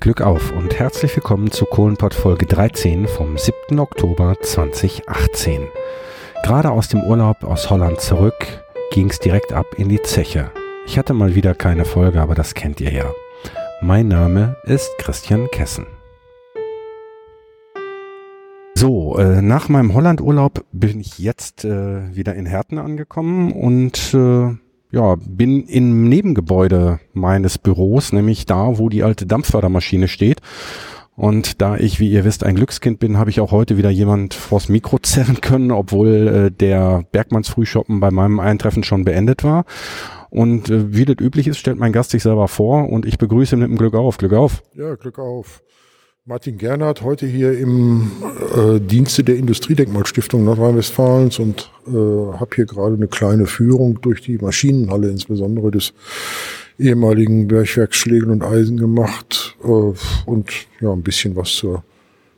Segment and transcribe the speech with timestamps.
[0.00, 3.80] Glück auf und herzlich willkommen zu Kohlenpott Folge 13 vom 7.
[3.80, 5.66] Oktober 2018.
[6.44, 10.52] Gerade aus dem Urlaub aus Holland zurück ging es direkt ab in die Zeche.
[10.86, 13.10] Ich hatte mal wieder keine Folge, aber das kennt ihr ja.
[13.82, 15.86] Mein Name ist Christian Kessen.
[18.76, 24.54] So, äh, nach meinem Hollandurlaub bin ich jetzt äh, wieder in Herten angekommen und äh,
[24.90, 30.40] ja, bin im Nebengebäude meines Büros, nämlich da, wo die alte Dampffördermaschine steht.
[31.18, 34.34] Und da ich, wie ihr wisst, ein Glückskind bin, habe ich auch heute wieder jemand
[34.34, 39.64] vors Mikro zerren können, obwohl äh, der Bergmanns Frühschoppen bei meinem Eintreffen schon beendet war.
[40.30, 43.56] Und äh, wie das üblich ist, stellt mein Gast sich selber vor und ich begrüße
[43.56, 44.16] ihn mit dem Glück auf.
[44.16, 44.62] Glück auf.
[44.74, 45.62] Ja, Glück auf.
[46.28, 48.12] Martin Gernhardt, heute hier im
[48.54, 54.36] äh, Dienste der Industriedenkmalstiftung Nordrhein-Westfalens und äh, habe hier gerade eine kleine Führung durch die
[54.36, 55.94] Maschinenhalle, insbesondere des
[56.78, 59.68] ehemaligen Bergwerks Schlegel und Eisen gemacht äh,
[60.26, 60.50] und
[60.82, 61.82] ja ein bisschen was zur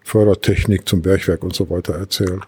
[0.05, 2.43] Fördertechnik, zum Bergwerk und so weiter erzählt.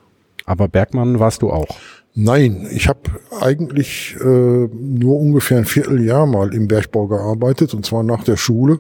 [0.45, 1.77] Aber Bergmann warst du auch?
[2.15, 3.01] Nein, ich habe
[3.41, 8.79] eigentlich äh, nur ungefähr ein Vierteljahr mal im Bergbau gearbeitet und zwar nach der Schule.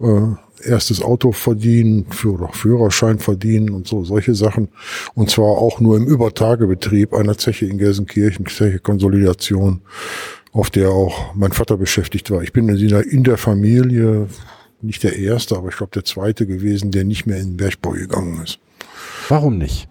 [0.00, 4.68] Äh, erstes Auto verdienen, für, Führerschein verdienen und so, solche Sachen.
[5.14, 9.82] Und zwar auch nur im Übertagebetrieb einer Zeche in Gelsenkirchen, Zeche Konsolidation,
[10.52, 12.42] auf der auch mein Vater beschäftigt war.
[12.42, 14.28] Ich bin in der, in der Familie
[14.80, 17.90] nicht der Erste, aber ich glaube der Zweite gewesen, der nicht mehr in den Bergbau
[17.90, 18.58] gegangen ist.
[19.28, 19.88] Warum nicht?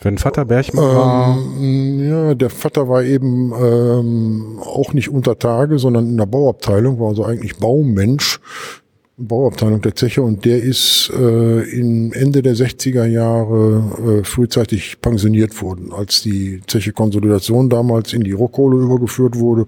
[0.00, 1.38] Wenn Vater Bergmann war?
[1.58, 6.98] Ähm, ja, der Vater war eben ähm, auch nicht unter Tage, sondern in der Bauabteilung,
[7.00, 8.40] war also eigentlich Baumensch,
[9.16, 15.62] Bauabteilung der Zeche und der ist äh, in Ende der 60er Jahre äh, frühzeitig pensioniert
[15.62, 19.66] worden, als die Zeche Konsolidation damals in die Rohkohle übergeführt wurde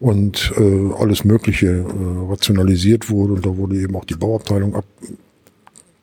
[0.00, 3.34] und äh, alles Mögliche äh, rationalisiert wurde.
[3.34, 4.84] Und da wurde eben auch die Bauabteilung ab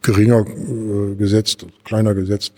[0.07, 2.53] geringer äh, gesetzt, kleiner gesetzt.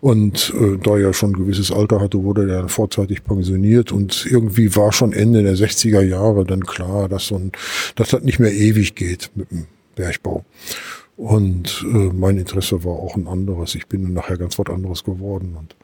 [0.00, 3.92] Und äh, da er schon ein gewisses Alter hatte, wurde er vorzeitig pensioniert.
[3.92, 7.52] Und irgendwie war schon Ende der 60er Jahre dann klar, dass so ein,
[7.96, 9.66] dass das nicht mehr ewig geht mit dem
[9.96, 10.44] Bergbau.
[11.16, 13.74] Und äh, mein Interesse war auch ein anderes.
[13.74, 15.56] Ich bin dann nachher ganz was anderes geworden.
[15.58, 15.74] Und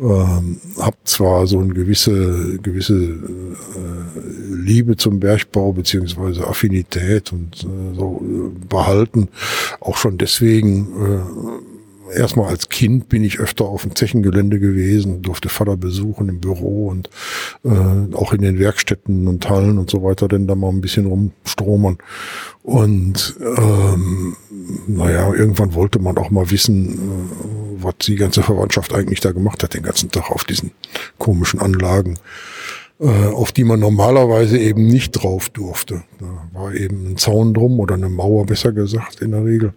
[0.00, 3.16] ähm, habe zwar so eine gewisse gewisse äh,
[4.54, 9.28] Liebe zum Bergbau beziehungsweise Affinität und äh, so äh, behalten,
[9.80, 11.81] auch schon deswegen äh,
[12.14, 16.88] erstmal als Kind bin ich öfter auf dem Zechengelände gewesen, durfte Vater besuchen im Büro
[16.88, 17.10] und
[17.64, 21.06] äh, auch in den Werkstätten und Hallen und so weiter, denn da mal ein bisschen
[21.06, 21.98] rumstromern.
[22.62, 24.36] Und ähm,
[24.86, 29.62] naja, irgendwann wollte man auch mal wissen, äh, was die ganze Verwandtschaft eigentlich da gemacht
[29.62, 30.70] hat, den ganzen Tag auf diesen
[31.18, 32.18] komischen Anlagen
[33.08, 36.04] auf die man normalerweise eben nicht drauf durfte.
[36.20, 39.74] Da war eben ein Zaun drum oder eine Mauer, besser gesagt, in der Regel.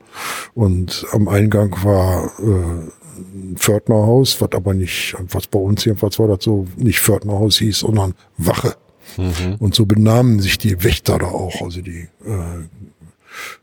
[0.54, 6.28] Und am Eingang war äh, ein Pförtnerhaus, was aber nicht, was bei uns jedenfalls war
[6.28, 8.76] das so, nicht Pförtnerhaus hieß, sondern Wache.
[9.18, 9.56] Mhm.
[9.60, 12.60] Und so benahmen sich die Wächter da auch, also die äh,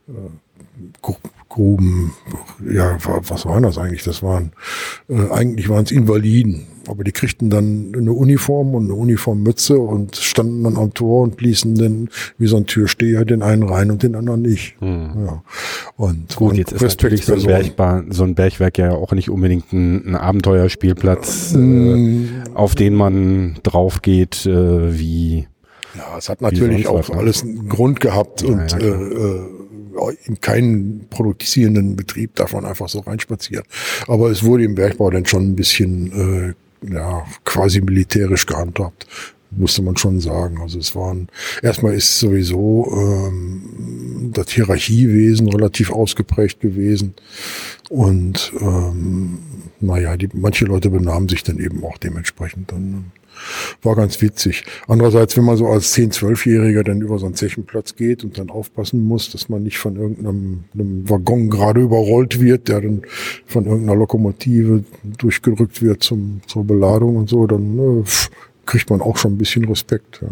[0.09, 1.13] äh,
[1.49, 2.15] Gruben,
[2.67, 4.05] ja, was waren das eigentlich?
[4.05, 4.53] Das waren,
[5.09, 10.17] äh, eigentlich waren es Invaliden, aber die kriegten dann eine Uniform und eine Uniformmütze und
[10.17, 14.03] standen dann am Tor und ließen dann wie so ein Türsteher den einen rein und
[14.03, 14.77] den anderen nicht.
[14.81, 15.11] Hm.
[15.27, 15.43] Ja.
[15.97, 19.73] Und gut, jetzt ist natürlich so ein, Bergbar, so ein Bergwerk ja auch nicht unbedingt
[19.73, 22.25] ein, ein Abenteuerspielplatz, hm.
[22.25, 25.47] äh, auf den man drauf geht, äh, wie
[25.95, 29.41] ja, es hat natürlich auch alles einen Grund gehabt ja, und ja, äh, äh
[30.25, 33.65] in keinen produzierenden Betrieb darf man einfach so reinspazieren.
[34.09, 39.07] Aber es wurde im Bergbau dann schon ein bisschen äh, ja, quasi militärisch gehandhabt
[39.57, 40.61] musste man schon sagen.
[40.61, 41.29] Also es waren,
[41.63, 47.15] erstmal ist sowieso ähm, das Hierarchiewesen relativ ausgeprägt gewesen.
[47.89, 49.39] Und ähm,
[49.81, 53.13] naja, die, manche Leute benahmen sich dann eben auch dementsprechend dann.
[53.83, 54.65] War ganz witzig.
[54.89, 58.51] Andererseits, wenn man so als 10-, 12-Jähriger dann über so einen Zechenplatz geht und dann
[58.51, 60.65] aufpassen muss, dass man nicht von irgendeinem
[61.09, 63.03] Waggon gerade überrollt wird, der dann
[63.47, 64.85] von irgendeiner Lokomotive
[65.19, 68.05] durchgerückt wird zum, zur Beladung und so, dann äh,
[68.67, 70.21] kriegt man auch schon ein bisschen Respekt.
[70.23, 70.29] Ja.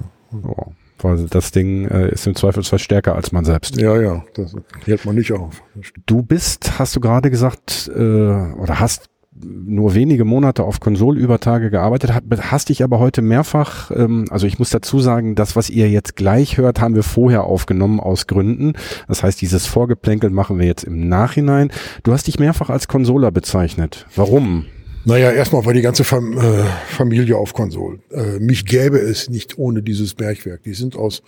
[0.46, 0.72] Oh
[1.04, 3.76] weil das Ding äh, ist im Zweifelsfall stärker als man selbst.
[3.80, 4.54] Ja, ja, das
[4.84, 5.62] hält man nicht auf.
[6.06, 9.09] Du bist, hast du gerade gesagt, äh, oder hast
[9.44, 14.70] nur wenige Monate auf Konsolübertage gearbeitet, hast dich aber heute mehrfach, ähm, also ich muss
[14.70, 18.74] dazu sagen, das, was ihr jetzt gleich hört, haben wir vorher aufgenommen aus Gründen.
[19.08, 21.70] Das heißt, dieses Vorgeplänkel machen wir jetzt im Nachhinein.
[22.02, 24.06] Du hast dich mehrfach als Konsoler bezeichnet.
[24.14, 24.66] Warum?
[25.06, 28.00] Naja, erstmal war die ganze Fam äh, Familie auf Konsol.
[28.10, 30.62] Äh, mich gäbe es nicht ohne dieses Bergwerk.
[30.64, 31.22] Die sind aus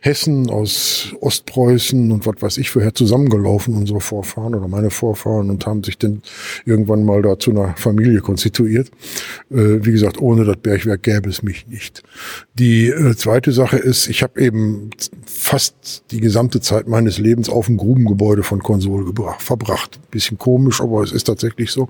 [0.00, 5.66] Hessen, aus Ostpreußen und was weiß ich vorher zusammengelaufen, unsere Vorfahren oder meine Vorfahren, und
[5.66, 6.22] haben sich dann
[6.64, 8.88] irgendwann mal da zu einer Familie konstituiert.
[9.50, 12.04] Äh, wie gesagt, ohne das Bergwerk gäbe es mich nicht.
[12.54, 14.90] Die äh, zweite Sache ist, ich habe eben
[15.26, 19.98] fast die gesamte Zeit meines Lebens auf dem Grubengebäude von Konsol verbracht.
[20.12, 21.88] Bisschen komisch, aber es ist tatsächlich so.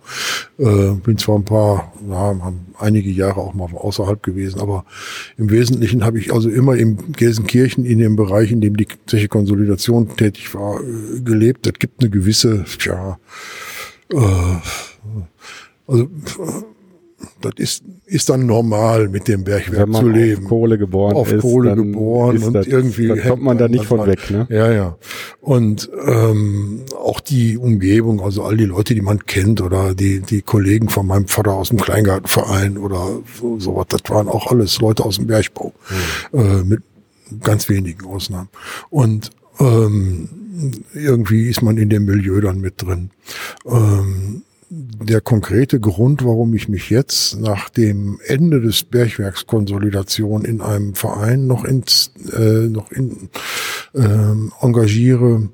[0.58, 4.84] Äh, bin zwar ein paar, ja, einige Jahre auch mal außerhalb gewesen, aber
[5.36, 9.28] im Wesentlichen habe ich also immer in Gelsenkirchen in dem Bereich, in dem die Zeche
[9.28, 11.66] Konsolidation tätig war, äh, gelebt.
[11.66, 13.18] Das gibt eine gewisse, ja,
[14.12, 14.16] äh,
[15.86, 16.08] also
[17.40, 20.44] das ist, ist dann normal, mit dem Bergwerk zu leben.
[20.44, 21.40] Auf Kohle geboren auf ist.
[21.40, 23.08] Kohle geboren und das, irgendwie.
[23.08, 24.46] Da kommt man da nicht von weg, ne?
[24.50, 24.96] Ja, ja.
[25.40, 30.42] Und ähm, auch die Umgebung, also all die Leute, die man kennt oder die, die
[30.42, 35.04] Kollegen von meinem Vater aus dem Kleingartenverein oder so, sowas, das waren auch alles Leute
[35.04, 35.72] aus dem Bergbau.
[36.32, 36.38] Mhm.
[36.38, 36.82] Äh, mit
[37.42, 38.48] ganz wenigen Ausnahmen.
[38.90, 39.30] Und
[39.60, 40.28] ähm,
[40.94, 43.10] irgendwie ist man in dem Milieu dann mit drin.
[43.66, 50.94] Ähm, der konkrete Grund, warum ich mich jetzt nach dem Ende des Bergwerkskonsolidation in einem
[50.94, 53.30] Verein noch, ins, äh, noch in,
[53.94, 55.48] äh, engagiere,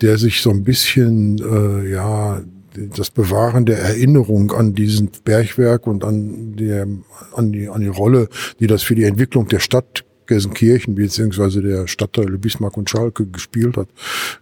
[0.00, 2.42] der sich so ein bisschen äh, ja
[2.76, 6.86] das Bewahren der Erinnerung an diesen Bergwerk und an, der,
[7.34, 8.28] an, die, an die Rolle,
[8.60, 13.76] die das für die Entwicklung der Stadt Gelsenkirchen beziehungsweise der Stadtteile Bismarck und Schalke gespielt
[13.76, 13.88] hat,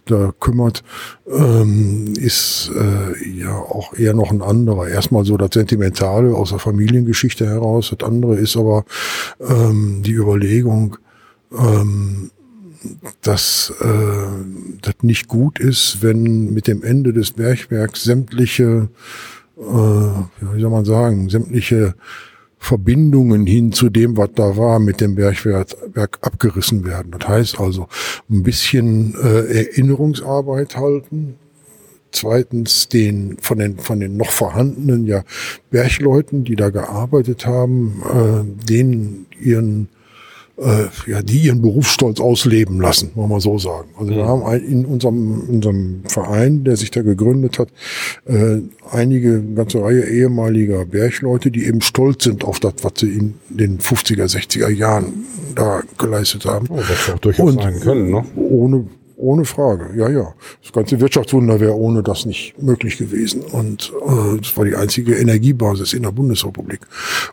[0.05, 0.83] da kümmert,
[1.27, 4.87] ähm, ist äh, ja auch eher noch ein anderer.
[4.87, 7.93] Erstmal so das Sentimentale aus der Familiengeschichte heraus.
[7.97, 8.85] Das andere ist aber
[9.39, 10.97] ähm, die Überlegung,
[11.51, 12.31] ähm,
[13.21, 18.89] dass äh, das nicht gut ist, wenn mit dem Ende des Bergwerks sämtliche,
[19.57, 21.95] äh, wie soll man sagen, sämtliche
[22.65, 27.11] Verbindungen hin zu dem, was da war, mit dem Bergwerk abgerissen werden.
[27.11, 27.87] Das heißt also
[28.27, 31.35] ein bisschen äh, Erinnerungsarbeit halten.
[32.11, 35.23] Zweitens den von den von den noch vorhandenen ja
[35.69, 39.89] Bergleuten, die da gearbeitet haben, äh, denen ihren
[40.57, 43.89] äh, ja, die ihren Berufsstolz ausleben lassen, wollen wir so sagen.
[43.97, 47.69] Also wir haben ein, in unserem, unserem Verein, der sich da gegründet hat,
[48.25, 53.33] äh, einige, ganze Reihe ehemaliger Bergleute, die eben stolz sind auf das, was sie in
[53.49, 55.25] den 50er, 60er Jahren
[55.55, 56.67] da geleistet haben.
[56.69, 58.23] Oh, was auch durchaus Und sein können, ne?
[58.35, 58.85] Ohne
[59.17, 60.33] ohne Frage, ja, ja.
[60.61, 63.41] Das ganze Wirtschaftswunder wäre ohne das nicht möglich gewesen.
[63.41, 66.81] Und äh, das war die einzige Energiebasis in der Bundesrepublik.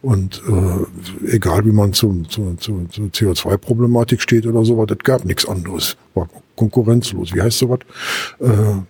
[0.00, 5.25] Und äh, egal wie man zum, zu, zu, zu CO2-Problematik steht oder so, das gab
[5.25, 5.96] nichts anderes.
[6.14, 7.34] War konkurrenzlos.
[7.34, 7.81] Wie heißt sowas?
[8.38, 8.82] Äh,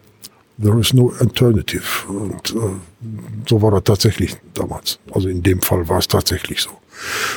[0.58, 2.06] There is no alternative.
[2.08, 4.98] Und äh, so war das tatsächlich damals.
[5.12, 6.70] Also in dem Fall war es tatsächlich so.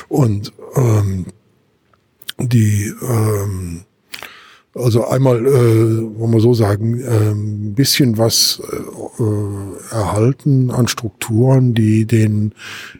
[0.09, 1.25] Und ähm,
[2.37, 3.85] die ähm,
[4.75, 11.73] also einmal, äh, wollen wir so sagen, äh, ein bisschen was äh, erhalten an Strukturen,
[11.73, 12.53] die den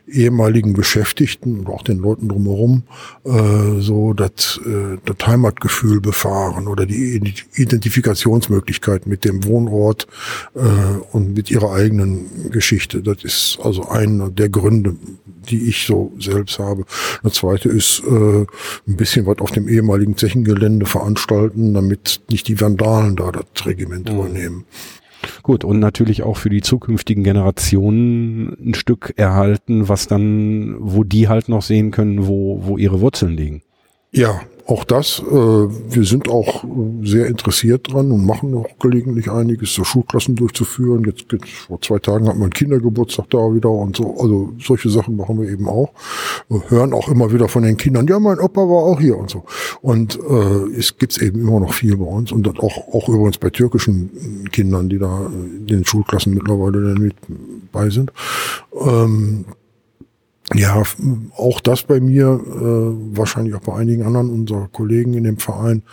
[0.07, 2.83] ehemaligen Beschäftigten und auch den Leuten drumherum
[3.25, 10.07] äh, so das, äh, das Heimatgefühl befahren oder die Identifikationsmöglichkeit mit dem Wohnort
[10.55, 10.59] äh,
[11.11, 13.01] und mit ihrer eigenen Geschichte.
[13.01, 14.95] Das ist also einer der Gründe,
[15.49, 16.85] die ich so selbst habe.
[17.23, 18.45] Das zweite ist äh,
[18.87, 24.09] ein bisschen was auf dem ehemaligen Zechengelände veranstalten, damit nicht die Vandalen da das Regiment
[24.11, 24.19] mhm.
[24.19, 24.65] übernehmen.
[25.41, 31.27] Gut, und natürlich auch für die zukünftigen Generationen ein Stück erhalten, was dann, wo die
[31.27, 33.63] halt noch sehen können, wo, wo ihre Wurzeln liegen.
[34.11, 36.63] Ja, auch das, äh, wir sind auch
[37.03, 41.03] sehr interessiert dran und machen auch gelegentlich einiges, so Schulklassen durchzuführen.
[41.05, 44.17] Jetzt, jetzt vor zwei Tagen hat man Kindergeburtstag da wieder und so.
[44.19, 45.91] Also solche Sachen machen wir eben auch.
[46.49, 49.29] Wir hören auch immer wieder von den Kindern, ja, mein Opa war auch hier und
[49.29, 49.43] so.
[49.81, 53.49] Und äh, es gibt's eben immer noch viel bei uns und auch, auch übrigens bei
[53.49, 57.15] türkischen Kindern, die da in den Schulklassen mittlerweile mit
[57.71, 58.11] bei sind.
[58.79, 59.45] Ähm,
[60.53, 60.83] ja,
[61.35, 65.83] auch das bei mir, äh, wahrscheinlich auch bei einigen anderen unserer Kollegen in dem Verein,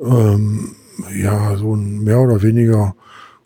[0.00, 0.74] ähm,
[1.14, 2.94] ja, so ein mehr oder weniger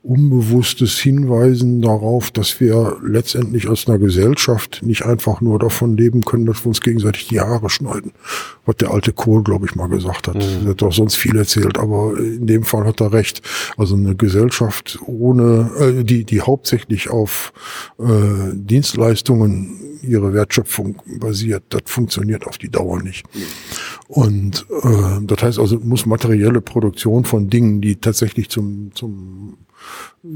[0.04, 6.44] unbewusstes Hinweisen darauf, dass wir letztendlich aus einer Gesellschaft nicht einfach nur davon leben können,
[6.44, 8.12] dass wir uns gegenseitig die Haare schneiden.
[8.66, 10.34] Was der alte Kohl, glaube ich, mal gesagt hat.
[10.34, 10.64] Mhm.
[10.64, 13.40] Er hat doch sonst viel erzählt, aber in dem Fall hat er recht.
[13.78, 17.54] Also eine Gesellschaft ohne, äh, die, die hauptsächlich auf
[17.98, 18.04] äh,
[18.52, 23.24] Dienstleistungen ihre Wertschöpfung basiert, das funktioniert auf die Dauer nicht.
[24.06, 29.56] Und äh, das heißt also, muss materielle Produktion von Dingen, die tatsächlich zum, zum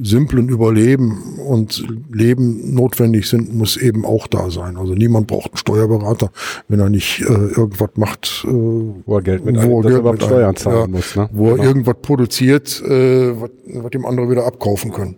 [0.02, 4.76] simplen Überleben und Leben notwendig sind, muss eben auch da sein.
[4.76, 6.30] Also niemand braucht einen Steuerberater,
[6.68, 10.22] wenn er nicht äh, irgendwas macht, äh, wo er Geld mit wo er Geld mit
[10.22, 11.16] Steuern zahlen ja, muss.
[11.16, 11.28] Ne?
[11.32, 11.68] Wo er Genau.
[11.68, 15.16] irgendwas produziert, äh, was, was dem andere wieder abkaufen können.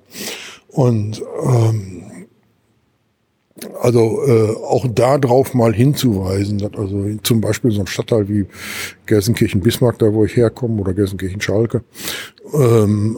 [0.69, 2.03] Und ähm,
[3.81, 8.47] also äh, auch da drauf mal hinzuweisen, dass also zum Beispiel so ein Stadtteil wie
[9.07, 11.83] Gelsenkirchen-Bismarck, da wo ich herkomme, oder Gelsenkirchen-Schalke,
[12.55, 13.17] ähm,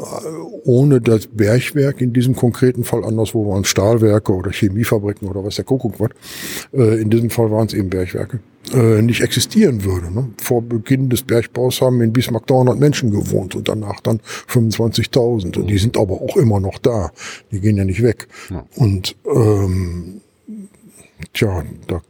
[0.64, 5.64] ohne das Bergwerk in diesem konkreten Fall, anderswo waren Stahlwerke oder Chemiefabriken oder was der
[5.64, 6.10] Kuckuck was,
[6.72, 8.40] äh, in diesem Fall waren es eben Bergwerke,
[8.72, 10.12] äh, nicht existieren würde.
[10.12, 10.30] Ne?
[10.40, 15.66] Vor Beginn des Bergbaus haben in Bismarck 300 Menschen gewohnt und danach dann 25.000 und
[15.68, 17.10] die sind aber auch immer noch da,
[17.50, 18.28] die gehen ja nicht weg.
[18.50, 18.64] Ja.
[18.76, 20.20] Und ähm,
[21.32, 22.02] tja, da,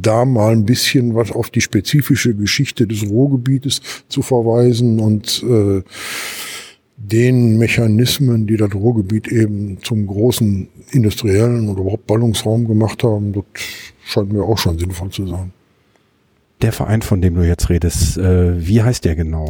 [0.00, 5.82] da mal ein bisschen was auf die spezifische Geschichte des Ruhrgebietes zu verweisen und äh,
[6.96, 13.44] den Mechanismen, die das Ruhrgebiet eben zum großen industriellen oder überhaupt Ballungsraum gemacht haben, das
[14.04, 15.52] scheint mir auch schon sinnvoll zu sein.
[16.60, 19.48] Der Verein, von dem du jetzt redest, äh, wie heißt der genau?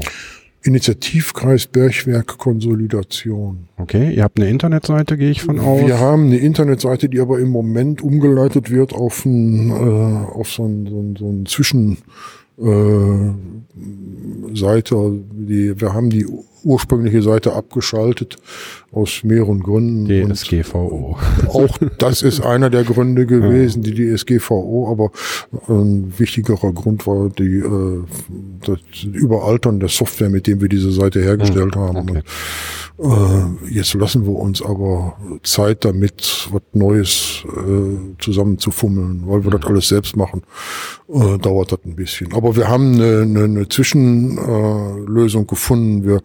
[0.62, 3.68] Initiativkreis Bergwerk Konsolidation.
[3.78, 5.86] Okay, ihr habt eine Internetseite, gehe ich von aus.
[5.86, 10.64] Wir haben eine Internetseite, die aber im Moment umgeleitet wird auf, ein, äh, auf so
[10.64, 11.98] ein, so ein, so ein Zwischen
[12.58, 15.20] äh, Seite.
[15.32, 16.26] Die, wir haben die
[16.64, 18.36] ursprüngliche Seite abgeschaltet
[18.92, 20.06] aus mehreren Gründen.
[20.06, 21.16] DSGVO.
[21.48, 25.10] auch das ist einer der Gründe gewesen, die DSGVO, aber
[25.68, 28.02] ein wichtigerer Grund war die, äh,
[28.66, 31.98] das Überaltern der Software, mit dem wir diese Seite hergestellt haben.
[31.98, 32.22] okay.
[32.22, 32.24] Und,
[33.00, 39.64] äh, jetzt lassen wir uns aber Zeit damit, was Neues äh, zusammenzufummeln, weil wir das
[39.64, 40.42] alles selbst machen.
[41.08, 42.32] Äh, dauert das ein bisschen.
[42.34, 46.04] Aber wir haben eine, eine, eine Zwischenlösung äh, gefunden.
[46.04, 46.20] Wir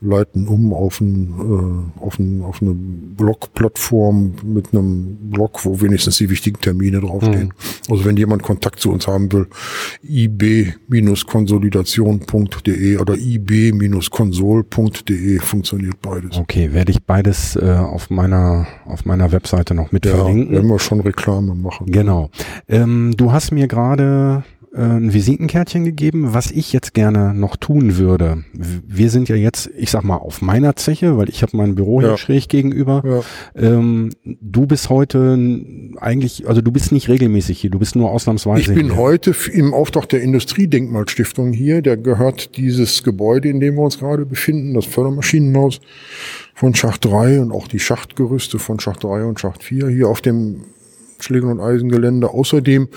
[0.00, 6.18] leiten um auf, ein, äh, auf, ein, auf eine Blog-Plattform mit einem Blog, wo wenigstens
[6.18, 7.52] die wichtigen Termine draufstehen.
[7.90, 9.48] Also wenn jemand Kontakt zu uns haben will,
[10.02, 16.36] ib-konsolidation.de oder ib-konsol.de funktioniert beides.
[16.38, 20.52] Okay, werde ich beides äh, auf meiner auf meiner Webseite noch mit Ja, verlinken.
[20.52, 21.90] werden wir schon Reklame machen.
[21.90, 22.30] Genau.
[22.68, 24.42] Ähm, du hast mir gerade
[24.82, 28.44] ein Visitenkärtchen gegeben, was ich jetzt gerne noch tun würde.
[28.52, 32.00] Wir sind ja jetzt, ich sag mal, auf meiner Zeche, weil ich habe mein Büro
[32.00, 32.16] hier Ja.
[32.16, 33.02] schräg gegenüber.
[33.04, 33.68] Ja.
[33.78, 35.38] Ähm, du bist heute
[35.96, 38.96] eigentlich, also du bist nicht regelmäßig hier, du bist nur ausnahmsweise Ich bin hier.
[38.96, 41.82] heute im Auftrag der Industriedenkmalstiftung hier.
[41.82, 45.80] Der gehört dieses Gebäude, in dem wir uns gerade befinden, das Fördermaschinenhaus
[46.54, 50.20] von Schacht 3 und auch die Schachtgerüste von Schacht 3 und Schacht 4 hier auf
[50.20, 50.64] dem
[51.20, 52.30] Schlägen- und Eisengelände.
[52.30, 52.88] Außerdem,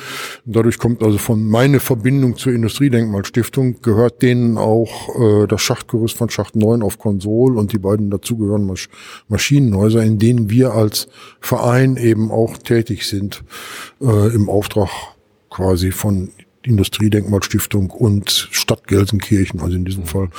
[0.45, 6.29] dadurch kommt also von meine Verbindung zur Industriedenkmalstiftung, gehört denen auch äh, das Schachtgerüst von
[6.29, 8.89] Schacht 9 auf Konsol und die beiden dazugehörigen Masch
[9.27, 11.07] Maschinenhäuser, in denen wir als
[11.39, 13.43] Verein eben auch tätig sind,
[14.01, 14.89] äh, im Auftrag
[15.49, 16.29] quasi von
[16.63, 19.61] Industriedenkmalstiftung und Stadt Gelsenkirchen.
[19.61, 20.29] Also in diesem Fall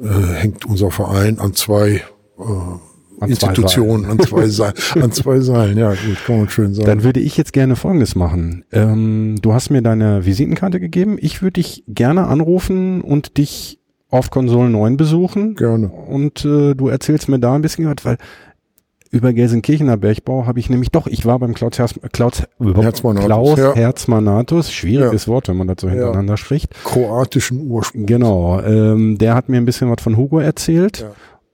[0.00, 2.02] äh, hängt unser Verein an zwei
[2.38, 2.42] äh,
[3.20, 4.74] An zwei Institutionen, an zwei Seilen.
[5.02, 6.86] an zwei Seilen, ja, gut, kann man schön sagen.
[6.86, 8.64] Dann würde ich jetzt gerne Folgendes machen.
[8.72, 11.16] Ähm, du hast mir deine Visitenkarte gegeben.
[11.20, 13.78] Ich würde dich gerne anrufen und dich
[14.10, 15.54] auf Konsole 9 besuchen.
[15.54, 15.88] Gerne.
[15.88, 18.18] Und äh, du erzählst mir da ein bisschen was, weil
[19.10, 23.58] über Gelsenkirchener Bergbau habe ich nämlich doch, ich war beim Klaus, Herz, Klaus, Herzmanatus, Klaus
[23.58, 23.74] ja.
[23.74, 26.72] Herzmanatus, schwieriges Wort, wenn man das so hintereinander spricht.
[26.84, 28.06] Kroatischen Ursprung.
[28.06, 31.06] Genau, ähm, der hat mir ein bisschen was von Hugo erzählt.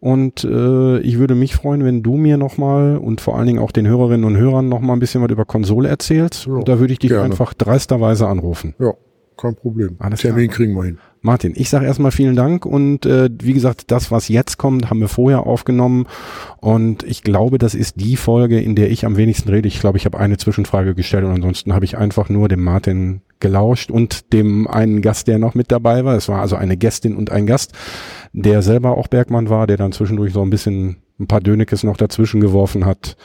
[0.05, 3.73] Und äh, ich würde mich freuen, wenn du mir nochmal und vor allen Dingen auch
[3.73, 6.45] den Hörerinnen und Hörern nochmal ein bisschen was über Konsole erzählst.
[6.45, 7.25] Ja, da würde ich dich gerne.
[7.25, 8.75] einfach dreisterweise anrufen.
[8.79, 8.93] Ja,
[9.39, 9.97] kein Problem.
[10.01, 10.99] Alles Termin kriegen wir hin.
[11.25, 15.01] Martin, ich sage erstmal vielen Dank und äh, wie gesagt, das, was jetzt kommt, haben
[15.01, 16.07] wir vorher aufgenommen
[16.61, 19.67] und ich glaube, das ist die Folge, in der ich am wenigsten rede.
[19.67, 23.23] Ich glaube, ich habe eine Zwischenfrage gestellt und ansonsten habe ich einfach nur dem Martin
[23.41, 26.15] gelauscht und dem einen Gast, der noch mit dabei war.
[26.15, 27.73] Es war also eine Gästin und ein Gast,
[28.35, 31.97] der selber auch Bergmann war, der dann zwischendurch so ein bisschen ein paar Dönekes noch
[31.97, 33.17] dazwischen geworfen hat.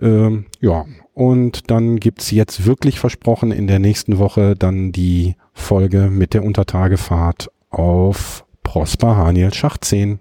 [0.00, 0.84] Ähm, ja,
[1.14, 6.42] und dann gibt's jetzt wirklich versprochen in der nächsten Woche dann die Folge mit der
[6.44, 10.18] Untertagefahrt auf Prosper Haniel Schacht 10.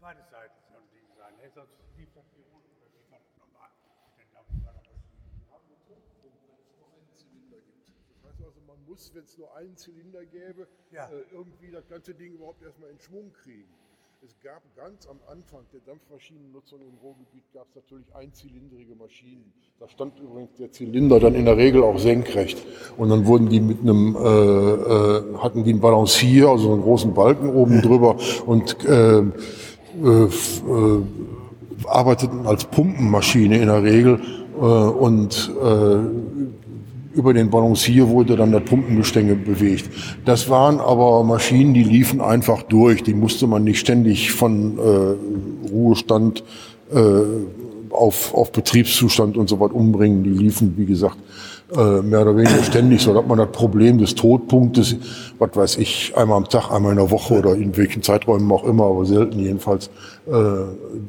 [0.00, 1.32] Beide Seiten sollen liegen sein.
[1.40, 3.70] Hey, sonst lief das hier unten, das lief das normal.
[4.18, 4.84] Denn da war das
[8.20, 11.08] Das heißt also, man muss, wenn es nur einen Zylinder gäbe, Ja.
[11.08, 13.43] äh, irgendwie das ganze Ding überhaupt erstmal in Schwung kriegen.
[14.84, 19.50] Ganz am Anfang der Dampfmaschinennutzung im Ruhrgebiet gab es natürlich einzylindrige Maschinen.
[19.80, 22.62] Da stand übrigens der Zylinder dann in der Regel auch senkrecht.
[22.98, 27.14] Und dann wurden die mit einem, äh, äh, hatten die einen Balancier, also einen großen
[27.14, 29.22] Balken oben drüber und äh, äh,
[30.02, 31.02] äh,
[31.86, 34.20] arbeiteten als Pumpenmaschine in der Regel
[34.54, 35.98] äh, und äh,
[37.14, 39.88] über den Balancier wurde dann das Pumpengestänge bewegt.
[40.24, 43.02] Das waren aber Maschinen, die liefen einfach durch.
[43.02, 46.44] Die musste man nicht ständig von äh, Ruhestand
[46.92, 46.98] äh,
[47.90, 50.24] auf, auf Betriebszustand und so was umbringen.
[50.24, 51.16] Die liefen, wie gesagt,
[51.76, 54.96] mehr oder weniger ständig, so dass man das Problem des Todpunktes,
[55.38, 58.64] was weiß ich, einmal am Tag, einmal in der Woche oder in welchen Zeiträumen auch
[58.64, 59.90] immer, aber selten jedenfalls,
[60.26, 60.30] äh,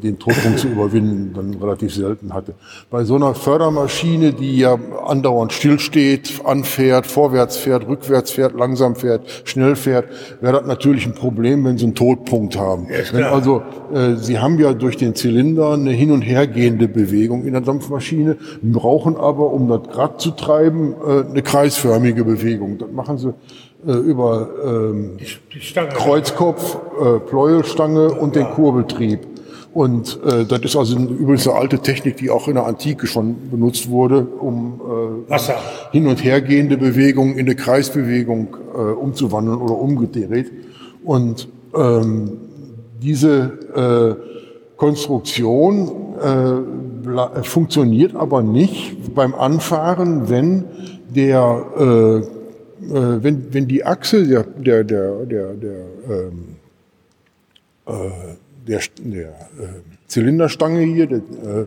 [0.03, 2.53] den Todpunkt zu überwinden, dann relativ selten hatte.
[2.89, 9.21] Bei so einer Fördermaschine, die ja andauernd stillsteht, anfährt, vorwärts fährt, rückwärts fährt, langsam fährt,
[9.45, 10.05] schnell fährt,
[10.41, 12.87] wäre das natürlich ein Problem, wenn Sie einen Todpunkt haben.
[13.13, 13.61] Ja, also,
[13.93, 18.37] äh, Sie haben ja durch den Zylinder eine hin- und hergehende Bewegung in der Dampfmaschine,
[18.63, 22.77] brauchen aber, um das Grad zu treiben, äh, eine kreisförmige Bewegung.
[22.77, 23.33] Das machen Sie
[23.87, 25.17] äh, über ähm,
[25.53, 25.89] Die Stange.
[25.89, 29.19] Kreuzkopf, äh, Pleuelstange und den Kurbeltrieb.
[29.73, 33.49] Und äh, das ist also übrigens eine alte Technik, die auch in der Antike schon
[33.51, 34.79] benutzt wurde, um
[35.27, 35.55] äh, Wasser.
[35.91, 40.49] hin und hergehende Bewegung in eine Kreisbewegung äh, umzuwandeln oder umgedreht.
[41.03, 42.37] Und ähm,
[43.01, 46.94] diese äh, Konstruktion äh,
[47.43, 50.65] funktioniert aber nicht beim Anfahren, wenn
[51.09, 52.17] der äh,
[52.85, 56.45] äh, wenn, wenn die Achse der, der, der, der, der, ähm,
[57.87, 57.91] äh,
[58.67, 59.31] der, der äh,
[60.07, 61.65] Zylinderstange hier, der, äh,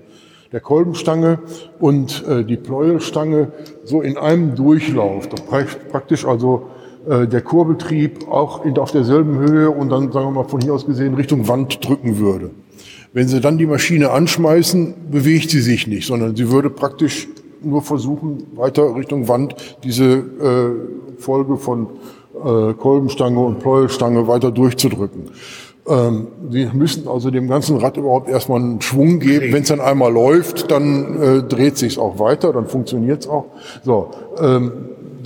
[0.53, 1.39] der Kolbenstange
[1.79, 3.53] und äh, die Pleuelstange
[3.85, 6.69] so in einem Durchlauf, das pra- praktisch also
[7.09, 10.75] äh, der Kurbeltrieb auch in, auf derselben Höhe und dann, sagen wir mal, von hier
[10.75, 12.51] aus gesehen Richtung Wand drücken würde.
[13.19, 17.27] Wenn Sie dann die Maschine anschmeißen, bewegt sie sich nicht, sondern sie würde praktisch
[17.61, 21.89] nur versuchen, weiter Richtung Wand diese äh, Folge von
[22.37, 25.33] äh, Kolbenstange und Pleuelstange weiter durchzudrücken.
[25.89, 29.53] Ähm, Sie müssen also dem ganzen Rad überhaupt erstmal einen Schwung geben.
[29.53, 33.47] Wenn es dann einmal läuft, dann äh, dreht sich auch weiter, dann funktioniert es auch.
[33.83, 34.11] So,
[34.41, 34.71] ähm,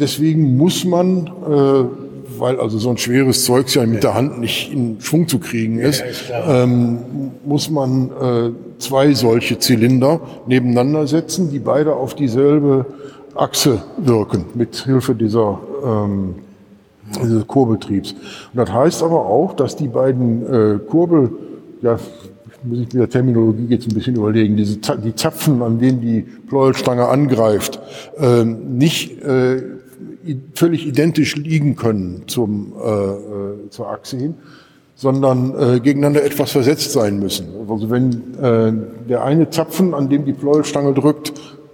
[0.01, 2.02] deswegen muss man, äh,
[2.39, 5.79] weil also so ein schweres Zeugs ja mit der Hand nicht in Schwung zu kriegen
[5.79, 6.03] ist,
[6.47, 6.99] ähm,
[7.45, 12.87] muss man äh, zwei solche Zylinder nebeneinander setzen, die beide auf dieselbe
[13.35, 16.35] Achse wirken, mit Hilfe dieser ähm,
[17.21, 18.13] dieses Kurbeltriebs.
[18.13, 21.31] Und das heißt aber auch, dass die beiden äh, Kurbel,
[21.83, 21.99] ja,
[22.65, 26.23] muss ich mit der Terminologie jetzt ein bisschen überlegen, diese die Zapfen, an denen die
[26.23, 27.81] Pleuelstange angreift,
[28.19, 29.63] ähm, nicht äh,
[30.55, 34.35] völlig identisch liegen können zum, äh, äh, zur Achse hin,
[34.95, 37.49] sondern äh, gegeneinander etwas versetzt sein müssen.
[37.69, 38.73] Also wenn äh,
[39.09, 41.33] der eine Zapfen, an dem die Pleuelstange drückt,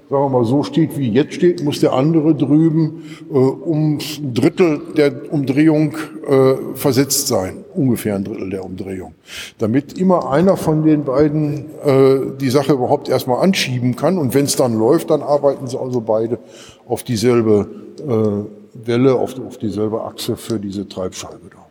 [0.09, 4.35] sagen wir mal so steht, wie jetzt steht, muss der andere drüben äh, um ein
[4.35, 5.95] Drittel der Umdrehung
[6.27, 9.15] äh, versetzt sein, ungefähr ein Drittel der Umdrehung,
[9.59, 14.45] damit immer einer von den beiden äh, die Sache überhaupt erstmal anschieben kann und wenn
[14.45, 16.39] es dann läuft, dann arbeiten sie also beide
[16.87, 21.67] auf dieselbe äh, Welle, auf, auf dieselbe Achse für diese Treibscheibe da.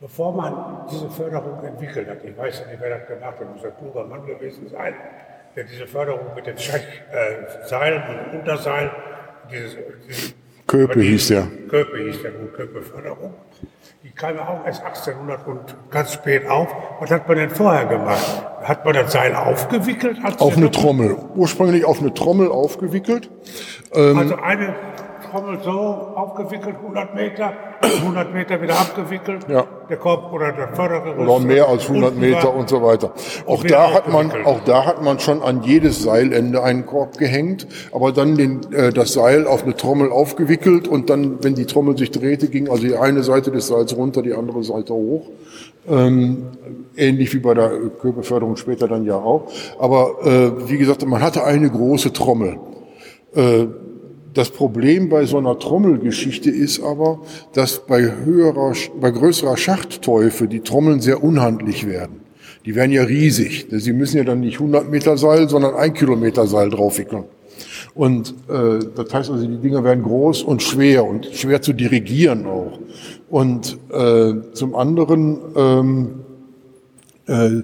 [0.00, 3.72] Bevor man diese Förderung entwickelt hat, ich weiß nicht, wer das gemacht hat, muss ein
[3.78, 4.94] kluger Mann gewesen sein,
[5.56, 8.90] der diese Förderung mit den Schech, äh, Seilen und Unterseilen,
[9.50, 10.34] dieses, dieses
[10.66, 11.46] Köpe hieß der.
[11.68, 13.34] Köpe hieß der gut, Köpe-Förderung.
[14.04, 16.68] Die kam auch erst 1800 und ganz spät auf.
[17.00, 18.20] Was hat man denn vorher gemacht?
[18.62, 20.18] Hat man das Seil aufgewickelt?
[20.38, 23.30] Auf eine noch- Trommel, ursprünglich auf eine Trommel aufgewickelt.
[23.94, 24.74] Also eine
[25.34, 29.46] Trommel so aufgewickelt, 100 Meter, 100 Meter wieder abgewickelt.
[29.48, 29.64] Ja.
[29.90, 31.28] Der Korb oder der Fördergerüst.
[31.28, 33.12] oder mehr als 100 unten Meter und so weiter.
[33.44, 37.66] Auch da hat man, auch da hat man schon an jedes Seilende einen Korb gehängt,
[37.90, 41.98] aber dann den, äh, das Seil auf eine Trommel aufgewickelt und dann, wenn die Trommel
[41.98, 45.30] sich drehte, ging also die eine Seite des Seils runter, die andere Seite hoch.
[45.88, 46.44] Ähm,
[46.96, 49.50] ähnlich wie bei der Körperförderung später dann ja auch.
[49.80, 52.60] Aber äh, wie gesagt, man hatte eine große Trommel.
[53.34, 53.66] Äh,
[54.34, 60.60] das Problem bei so einer Trommelgeschichte ist aber, dass bei höherer, bei größerer Schachtteufel die
[60.60, 62.20] Trommeln sehr unhandlich werden.
[62.66, 63.66] Die werden ja riesig.
[63.70, 67.24] Sie müssen ja dann nicht 100 Meter Seil, sondern ein Kilometer Seil draufwickeln.
[67.94, 72.46] Und äh, das heißt also, die Dinger werden groß und schwer und schwer zu dirigieren
[72.46, 72.78] auch.
[73.30, 76.10] Und äh, zum anderen ähm,
[77.26, 77.62] äh,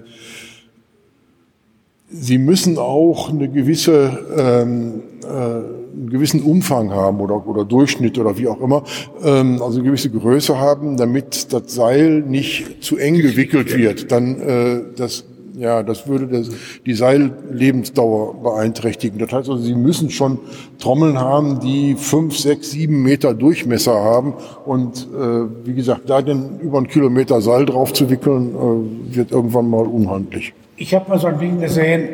[2.13, 8.37] Sie müssen auch eine gewisse, ähm, äh, einen gewissen Umfang haben oder, oder Durchschnitt oder
[8.37, 8.83] wie auch immer,
[9.23, 14.11] ähm, also eine gewisse Größe haben, damit das Seil nicht zu eng gewickelt wird.
[14.11, 15.25] Dann äh, das
[15.61, 16.49] ja, das würde das,
[16.85, 19.19] die Seillebensdauer beeinträchtigen.
[19.19, 20.39] Das heißt also, Sie müssen schon
[20.79, 24.33] Trommeln haben, die fünf, sechs, sieben Meter Durchmesser haben.
[24.65, 29.31] Und äh, wie gesagt, da denn über einen Kilometer Seil drauf zu wickeln, äh, wird
[29.31, 30.53] irgendwann mal unhandlich.
[30.77, 32.09] Ich habe mal so ein Ding gesehen,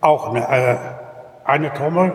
[0.00, 0.76] auch eine, äh,
[1.44, 2.12] eine Trommel,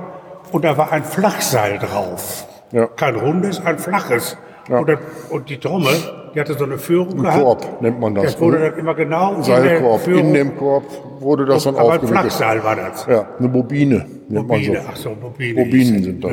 [0.51, 2.45] und da war ein Flachseil drauf.
[2.71, 2.85] Ja.
[2.87, 4.37] Kein rundes, ein flaches.
[4.69, 4.79] Ja.
[4.79, 5.93] Und, das, und die Trommel,
[6.33, 7.41] die hatte so eine Führung Ein gehabt.
[7.41, 8.69] Korb nennt man das, Das wurde ne?
[8.69, 10.03] dann immer genau in Seilkorb.
[10.03, 10.27] der Führung.
[10.27, 10.83] In dem Korb
[11.19, 12.31] wurde das dann aber ein aufgewickelt.
[12.31, 13.05] Flachseil war das.
[13.07, 15.09] Ja, eine Bobine nennt Bobine, man ach so.
[15.09, 15.63] so, Bobine.
[15.65, 16.31] Bobinen sind das.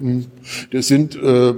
[0.00, 0.24] Ne.
[0.72, 1.54] Das sind äh,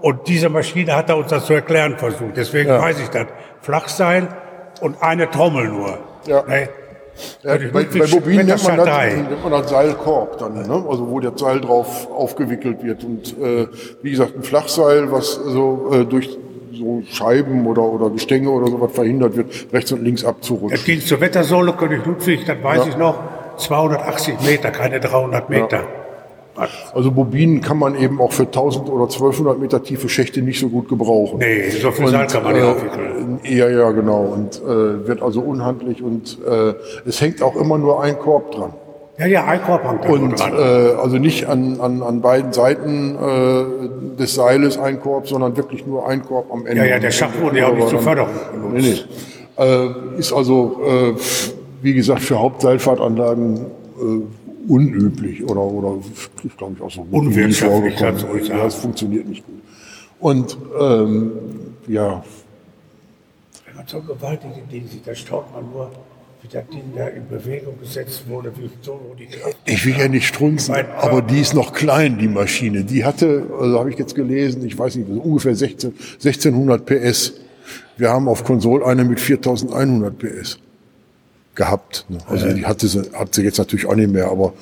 [0.00, 2.36] und diese Maschine hat er uns das zu erklären versucht.
[2.36, 2.80] Deswegen Ja.
[2.80, 3.26] weiß ich das.
[3.62, 4.28] Flachseil
[4.80, 5.98] und eine Trommel nur.
[6.26, 6.42] Ja.
[6.42, 6.68] Ne?
[7.42, 10.84] Ja, bei, bei Bobinen nennt man, das, nennt man das Seilkorb dann, ne?
[10.88, 13.04] also wo der Seil drauf aufgewickelt wird.
[13.04, 13.66] Und äh,
[14.02, 16.38] wie gesagt, ein Flachseil, was so äh, durch
[16.72, 20.84] so Scheiben oder, oder Gestänge oder sowas verhindert wird, rechts und links abzurutschen.
[20.84, 23.18] ging zur Wettersohle, König Ludwig, das weiß ich noch,
[23.58, 25.84] 280 Meter, keine 300 Meter.
[26.94, 30.68] Also Bobinen kann man eben auch für 1000 oder 1200 Meter tiefe Schächte nicht so
[30.68, 31.38] gut gebrauchen.
[31.38, 33.40] Nee, so viel Seil kann man nicht aufwickeln.
[33.42, 34.20] äh, Ja, ja, genau.
[34.22, 36.74] Und äh, wird also unhandlich und äh,
[37.08, 38.74] es hängt auch immer nur ein Korb dran.
[39.18, 40.52] Ja, ja, ein Korb hängt Und dran.
[40.54, 45.86] äh, also nicht an, an, an beiden Seiten äh, des Seiles ein Korb, sondern wirklich
[45.86, 46.82] nur ein Korb am Ende.
[46.82, 48.30] Ja, ja, der Schacht wurde ja auch nicht zur Förderung
[48.72, 49.08] Nee, benutzt.
[49.58, 49.64] nee.
[49.64, 51.12] Äh, ist also, äh,
[51.82, 55.98] wie gesagt, für Hauptseilfahrtanlagen äh, unüblich oder, oder
[56.44, 58.46] ist, glaube ich, auch so Unwirtschaftlich, vorgekommen.
[58.46, 59.60] Ja, es funktioniert nicht gut.
[60.20, 61.32] Und ähm,
[61.88, 62.24] ja,
[63.66, 65.90] Wenn man so gewaltige Dinge sieht, da staunt man nur,
[66.42, 69.56] wie das Ding da in Bewegung gesetzt wurde, wie so wo die Kraft.
[69.64, 72.84] Ich will ja nicht strunzen, aber die ist noch klein, die Maschine.
[72.84, 77.34] Die hatte, also habe ich jetzt gelesen, ich weiß nicht, so ungefähr 16, 1600 PS.
[77.96, 80.58] Wir haben auf Konsole eine mit 4100 PS
[81.54, 82.06] gehabt.
[82.08, 82.18] ne.
[82.26, 84.54] Also die hatte sie, hat sie jetzt natürlich auch nicht mehr, aber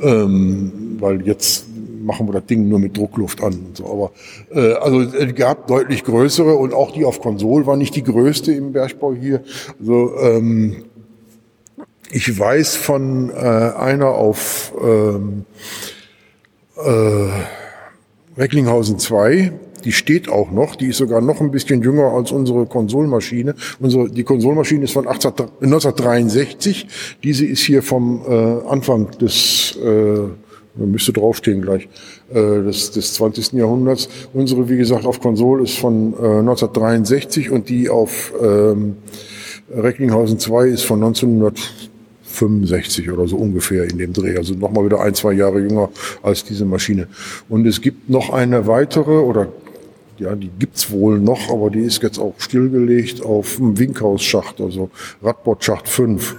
[0.00, 1.66] ähm, weil jetzt
[2.02, 3.86] machen wir das Ding nur mit Druckluft an und so.
[3.86, 4.10] Aber
[4.50, 8.52] äh, also es gab deutlich größere und auch die auf Konsole war nicht die größte
[8.52, 9.42] im Bergbau hier.
[9.78, 10.84] Also ähm,
[12.10, 15.44] ich weiß von äh, einer auf ähm,
[16.76, 17.28] äh,
[18.38, 19.52] Recklinghausen 2,
[19.84, 23.54] die steht auch noch, die ist sogar noch ein bisschen jünger als unsere Konsolmaschine.
[23.80, 26.86] Unsere, die Konsolmaschine ist von 18, 1963,
[27.22, 30.20] diese ist hier vom äh, Anfang des, äh,
[30.76, 31.88] müsste draufstehen gleich,
[32.30, 33.54] äh, des, des 20.
[33.54, 34.08] Jahrhunderts.
[34.32, 38.96] Unsere, wie gesagt, auf Konsol ist von äh, 1963 und die auf ähm,
[39.74, 44.36] Recklinghausen 2 ist von 1965 oder so ungefähr in dem Dreh.
[44.36, 45.90] Also nochmal wieder ein, zwei Jahre jünger
[46.22, 47.08] als diese Maschine.
[47.48, 49.48] Und es gibt noch eine weitere oder
[50.20, 54.90] ja, die gibt's wohl noch, aber die ist jetzt auch stillgelegt auf dem Winkhausschacht, also
[55.22, 56.36] Radbordschacht 5.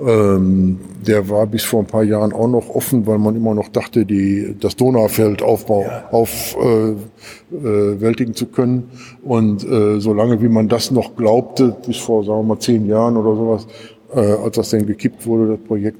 [0.00, 3.68] Ähm, der war bis vor ein paar Jahren auch noch offen, weil man immer noch
[3.68, 8.90] dachte, die, das Donaufeld aufbau, auf, äh, äh, wältigen zu können.
[9.22, 13.16] Und äh, solange wie man das noch glaubte, bis vor, sagen wir mal, zehn Jahren
[13.16, 13.66] oder sowas,
[14.14, 15.98] äh, als das denn gekippt wurde, das Projekt,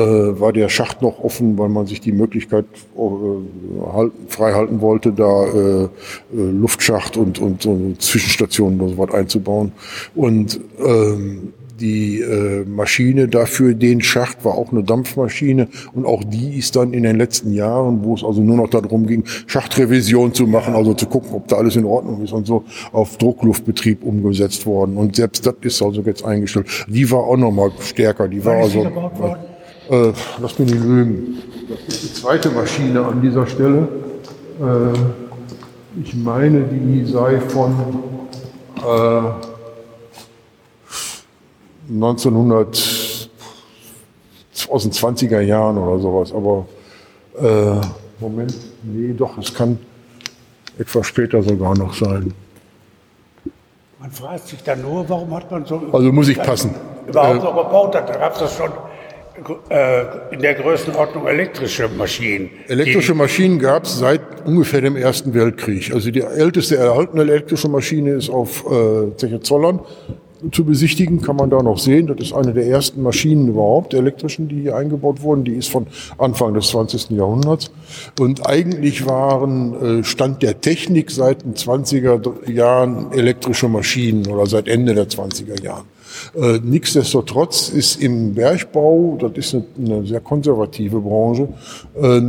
[0.00, 5.12] war der Schacht noch offen, weil man sich die Möglichkeit äh, halten, frei halten wollte,
[5.12, 5.88] da äh, äh,
[6.32, 9.72] Luftschacht und, und so Zwischenstationen oder so was einzubauen.
[10.14, 16.58] Und ähm, die äh, Maschine dafür, den Schacht, war auch eine Dampfmaschine und auch die
[16.58, 20.46] ist dann in den letzten Jahren, wo es also nur noch darum ging, Schachtrevision zu
[20.46, 24.66] machen, also zu gucken, ob da alles in Ordnung ist und so, auf Druckluftbetrieb umgesetzt
[24.66, 24.96] worden.
[24.96, 26.66] Und selbst das ist also jetzt eingestellt.
[26.88, 28.28] Die war auch noch mal stärker.
[28.28, 29.36] Die war die also?
[29.90, 31.42] Äh, lass mich nicht lügen.
[31.68, 33.88] Das ist die zweite Maschine an dieser Stelle.
[34.60, 37.74] Äh, ich meine, die sei von
[38.78, 39.20] äh,
[41.92, 43.28] 1900
[44.68, 46.32] aus den 20er Jahren oder sowas.
[46.32, 46.66] Aber
[47.40, 47.80] äh,
[48.20, 49.78] Moment, nee, doch, es kann
[50.78, 52.32] etwas später sogar noch sein.
[54.00, 56.74] Man fragt sich dann nur, warum hat man so Also muss ich passen.
[57.06, 58.08] überhaupt so gebaut hat.
[58.08, 58.95] Da gab es das schon äh,
[60.30, 62.50] in der Größenordnung elektrische Maschinen.
[62.68, 65.92] Elektrische Maschinen gab es seit ungefähr dem Ersten Weltkrieg.
[65.92, 69.80] Also die älteste erhaltene elektrische Maschine ist auf äh, Zeche Zollern
[70.52, 72.06] zu besichtigen, kann man da noch sehen.
[72.06, 75.44] Das ist eine der ersten Maschinen überhaupt, elektrischen, die hier eingebaut wurden.
[75.44, 75.86] Die ist von
[76.18, 77.10] Anfang des 20.
[77.10, 77.70] Jahrhunderts.
[78.20, 84.68] Und eigentlich waren äh, Stand der Technik seit den 20er Jahren elektrische Maschinen oder seit
[84.68, 85.84] Ende der 20er Jahren.
[86.34, 91.48] Äh, nichtsdestotrotz ist im Bergbau, das ist eine, eine sehr konservative Branche,
[92.00, 92.20] äh,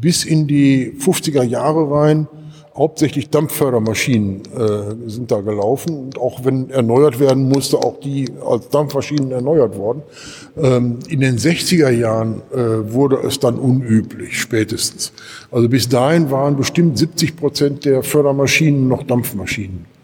[0.00, 2.28] bis in die 50er Jahre rein
[2.78, 5.98] hauptsächlich Dampffördermaschinen äh, sind da gelaufen.
[5.98, 10.02] Und auch wenn erneuert werden musste, auch die als Dampfmaschinen erneuert worden.
[10.56, 15.12] Ähm, in den 60er Jahren äh, wurde es dann unüblich, spätestens.
[15.50, 19.97] Also bis dahin waren bestimmt 70 Prozent der Fördermaschinen noch Dampfmaschinen.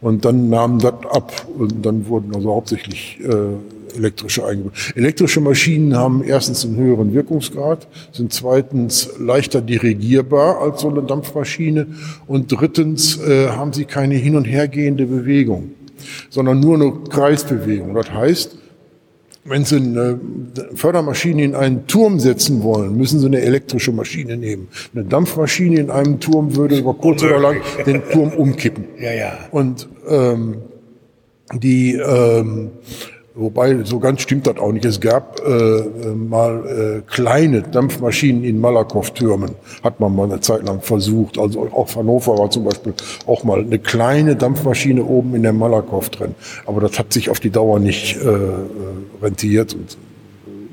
[0.00, 4.72] Und dann nahm das ab und dann wurden also hauptsächlich äh, elektrische eingebaut.
[4.94, 11.86] Elektrische Maschinen haben erstens einen höheren Wirkungsgrad, sind zweitens leichter dirigierbar als so eine Dampfmaschine
[12.26, 15.72] und drittens äh, haben sie keine hin und hergehende Bewegung,
[16.30, 17.94] sondern nur eine Kreisbewegung.
[17.94, 18.59] Das heißt,
[19.44, 20.20] wenn Sie eine
[20.74, 24.68] Fördermaschine in einen Turm setzen wollen, müssen Sie eine elektrische Maschine nehmen.
[24.94, 28.84] Eine Dampfmaschine in einem Turm würde über kurz oder lang den Turm umkippen.
[28.98, 29.38] Ja, ja.
[29.50, 30.56] Und ähm,
[31.54, 32.70] die ähm,
[33.40, 34.84] Wobei, so ganz stimmt das auch nicht.
[34.84, 39.52] Es gab äh, mal äh, kleine Dampfmaschinen in Malakow-Türmen.
[39.82, 41.38] Hat man mal eine Zeit lang versucht.
[41.38, 42.92] Also auch Hannover war zum Beispiel
[43.26, 46.34] auch mal eine kleine Dampfmaschine oben in der Malakow drin.
[46.66, 48.28] Aber das hat sich auf die Dauer nicht äh,
[49.22, 49.96] rentiert und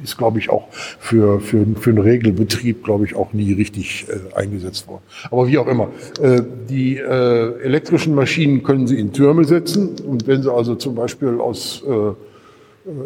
[0.04, 4.36] ist, glaube ich, auch für, für, für einen Regelbetrieb, glaube ich, auch nie richtig äh,
[4.36, 5.04] eingesetzt worden.
[5.32, 5.88] Aber wie auch immer,
[6.22, 9.96] äh, die äh, elektrischen Maschinen können Sie in Türme setzen.
[10.06, 12.12] Und wenn Sie also zum Beispiel aus äh,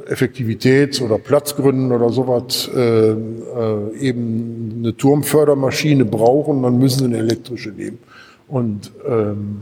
[0.08, 7.18] Effektivitäts- oder Platzgründen oder sowas äh, äh, eben eine Turmfördermaschine brauchen, dann müssen sie eine
[7.18, 7.98] elektrische nehmen.
[8.48, 9.62] Und ähm,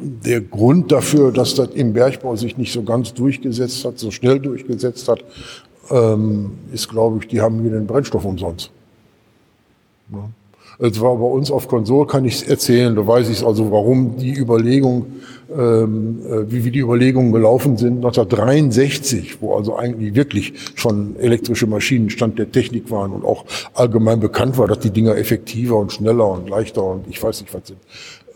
[0.00, 4.40] der Grund dafür, dass das im Bergbau sich nicht so ganz durchgesetzt hat, so schnell
[4.40, 5.24] durchgesetzt hat,
[5.90, 8.70] ähm, ist, glaube ich, die haben hier den Brennstoff umsonst.
[10.10, 10.28] Ja.
[10.78, 14.16] Es war bei uns auf Konsol, kann ich es erzählen, da weiß ich also, warum
[14.16, 15.06] die Überlegung,
[15.56, 21.66] ähm, äh, wie, wie die Überlegungen gelaufen sind 1963, wo also eigentlich wirklich schon elektrische
[21.66, 25.92] Maschinen Stand der Technik waren und auch allgemein bekannt war, dass die Dinger effektiver und
[25.92, 27.78] schneller und leichter und ich weiß nicht was sind.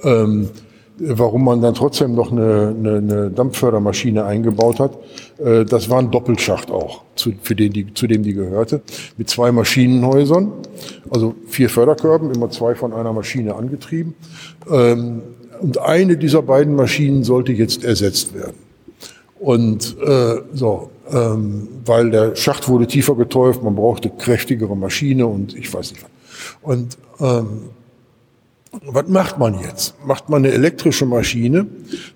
[0.05, 0.51] Ähm,
[0.99, 4.99] warum man dann trotzdem noch eine, eine, eine Dampffördermaschine eingebaut hat.
[5.39, 8.83] Äh, das war ein Doppelschacht auch, zu, für den die, zu dem die gehörte,
[9.17, 10.53] mit zwei Maschinenhäusern,
[11.11, 14.15] also vier Förderkörben, immer zwei von einer Maschine angetrieben.
[14.71, 15.23] Ähm,
[15.61, 18.55] und eine dieser beiden Maschinen sollte jetzt ersetzt werden.
[19.41, 25.57] Und äh, so, ähm, weil der Schacht wurde tiefer getäuft, man brauchte kräftigere Maschine und
[25.57, 26.11] ich weiß nicht was.
[26.63, 27.71] Und ähm,
[28.71, 29.95] was macht man jetzt?
[30.05, 31.67] Macht man eine elektrische Maschine,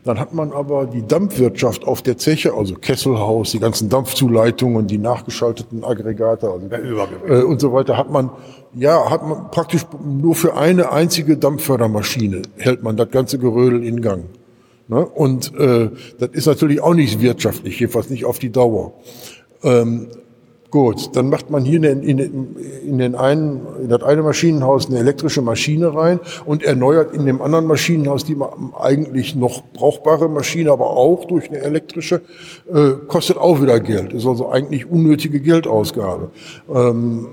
[0.05, 4.99] dann hat man aber die Dampfwirtschaft auf der Zeche, also Kesselhaus, die ganzen Dampfzuleitungen, die
[4.99, 6.69] nachgeschalteten Aggregate also,
[7.27, 8.31] äh, und so weiter, hat man,
[8.75, 14.03] ja, hat man praktisch nur für eine einzige Dampffördermaschine hält man das ganze Gerödel in
[14.03, 14.25] Gang.
[14.88, 15.07] Ne?
[15.07, 18.93] Und äh, das ist natürlich auch nicht wirtschaftlich, jedenfalls nicht auf die Dauer.
[19.62, 20.09] Ähm,
[20.72, 22.56] Gut, dann macht man hier in, in,
[22.88, 27.42] in, den einen, in das eine Maschinenhaus eine elektrische Maschine rein und erneuert in dem
[27.42, 28.35] anderen Maschinenhaus die
[28.78, 32.22] eigentlich noch brauchbare Maschine, aber auch durch eine elektrische,
[32.72, 34.14] äh, kostet auch wieder Geld.
[34.14, 36.30] Ist also eigentlich unnötige Geldausgabe.
[36.74, 37.26] Ähm,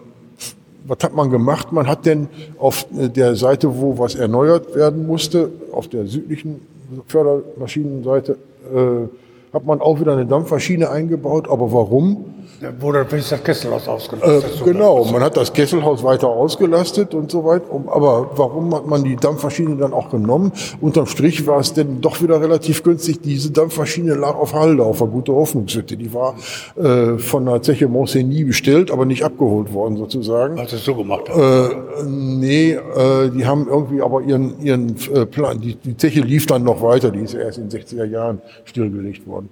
[0.86, 1.72] was hat man gemacht?
[1.72, 6.60] Man hat denn auf der Seite, wo was erneuert werden musste, auf der südlichen
[7.08, 8.34] Fördermaschinenseite,
[8.76, 11.48] äh, hat man auch wieder eine Dampfmaschine eingebaut.
[11.50, 12.26] Aber warum?
[12.62, 14.62] Da wurde das Kesselhaus ausgelastet.
[14.62, 17.66] Äh, genau, man hat das Kesselhaus weiter ausgelastet und so weiter.
[17.88, 20.52] Aber warum hat man die Dampfmaschine dann auch genommen?
[20.82, 23.22] Unterm Strich war es denn doch wieder relativ günstig.
[23.22, 25.96] Diese Dampfmaschine lag auf Halde, auf einer gute Hoffnungshütte.
[25.96, 26.36] Die war
[26.76, 30.60] äh, von der Zeche Montseny bestellt, aber nicht abgeholt worden sozusagen.
[30.60, 31.30] Hast du es so gemacht?
[31.30, 31.70] Äh,
[32.06, 35.62] nee, äh, die haben irgendwie aber ihren, ihren äh, Plan.
[35.62, 37.10] Die, die Zeche lief dann noch weiter.
[37.10, 39.48] Die ist erst in den 60er Jahren stillgelegt worden.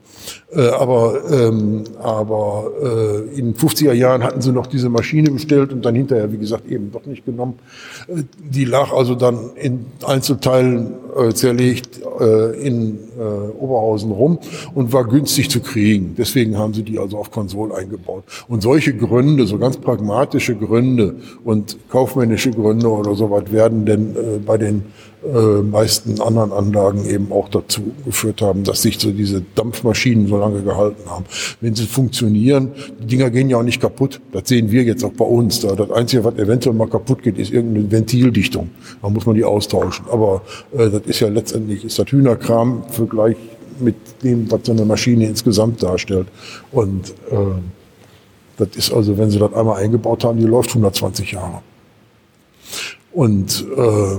[0.51, 2.96] Äh, aber ähm, aber äh,
[3.33, 6.67] in den 50er Jahren hatten sie noch diese Maschine bestellt und dann hinterher, wie gesagt,
[6.67, 7.59] eben doch nicht genommen.
[8.07, 13.21] Äh, die lag also dann in Einzelteilen äh, zerlegt äh, in äh,
[13.59, 14.39] Oberhausen rum
[14.73, 16.15] und war günstig zu kriegen.
[16.17, 18.23] Deswegen haben sie die also auf Konsol eingebaut.
[18.47, 24.39] Und solche Gründe, so ganz pragmatische Gründe und kaufmännische Gründe oder sowas werden denn äh,
[24.45, 24.85] bei den
[25.27, 30.37] äh, meisten anderen Anlagen eben auch dazu geführt haben, dass sich so diese Dampfmaschinen so
[30.37, 31.25] lange gehalten haben.
[31.61, 34.21] Wenn sie funktionieren, die Dinger gehen ja auch nicht kaputt.
[34.31, 35.59] Das sehen wir jetzt auch bei uns.
[35.59, 38.69] Da das Einzige, was eventuell mal kaputt geht, ist irgendeine Ventildichtung.
[39.01, 40.05] Da muss man die austauschen.
[40.11, 40.41] Aber
[40.73, 43.37] äh, das ist ja letztendlich ist das Hühnerkram, Vergleich
[43.79, 46.27] mit dem, was so eine Maschine insgesamt darstellt.
[46.71, 47.35] Und äh,
[48.57, 51.61] das ist also, wenn sie das einmal eingebaut haben, die läuft 120 Jahre.
[53.11, 54.17] Und äh,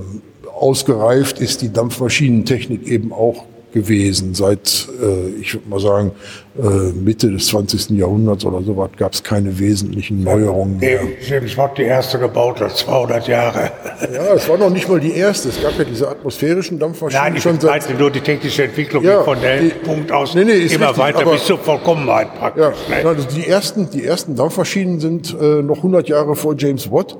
[0.62, 3.44] ausgereift ist die Dampfmaschinentechnik eben auch
[3.82, 4.34] gewesen.
[4.34, 6.12] Seit, äh, ich würde mal sagen,
[6.60, 7.96] äh, Mitte des 20.
[7.98, 11.00] Jahrhunderts oder so was gab es keine wesentlichen Neuerungen mehr.
[11.26, 13.70] James Watt die erste gebaut hat, 200 Jahre.
[14.12, 15.48] Ja, es war noch nicht mal die erste.
[15.50, 19.22] Es gab ja diese atmosphärischen Dampfmaschinen Nein, ich schon seit nur die technische Entwicklung Ja,
[19.22, 22.88] von dem Punkt aus Nee, nee, immer richtig, weiter aber- bis zur Vollkommenheit Ja, praktisch.
[22.88, 23.08] ne?
[23.08, 27.16] also die ersten, die ersten Dampfmaschinen sind äh, noch 100 Jahre vor James Watt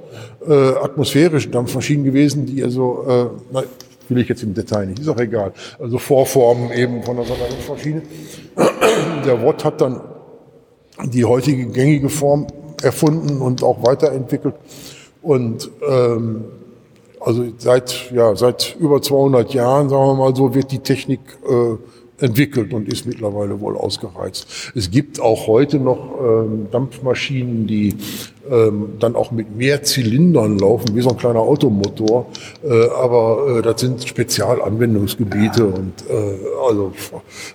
[0.46, 3.04] äh, atmosphärische Dampfmaschinen gewesen, die also,
[3.52, 3.54] äh,
[4.10, 5.52] will ich jetzt im Detail nicht, ist auch egal.
[5.78, 8.02] Also Vorformen eben von so einer Dampfmaschine.
[9.24, 10.00] Der Watt hat dann
[11.04, 12.46] die heutige gängige Form
[12.82, 14.54] erfunden und auch weiterentwickelt.
[15.22, 16.44] Und ähm,
[17.20, 21.76] also seit, ja, seit über 200 Jahren, sagen wir mal so, wird die Technik äh,
[22.20, 24.72] entwickelt und ist mittlerweile wohl ausgereizt.
[24.74, 27.94] Es gibt auch heute noch ähm, Dampfmaschinen, die
[28.50, 32.26] ähm, dann auch mit mehr Zylindern laufen, wie so ein kleiner Automotor.
[32.62, 36.92] Äh, aber äh, das sind Spezialanwendungsgebiete und äh, also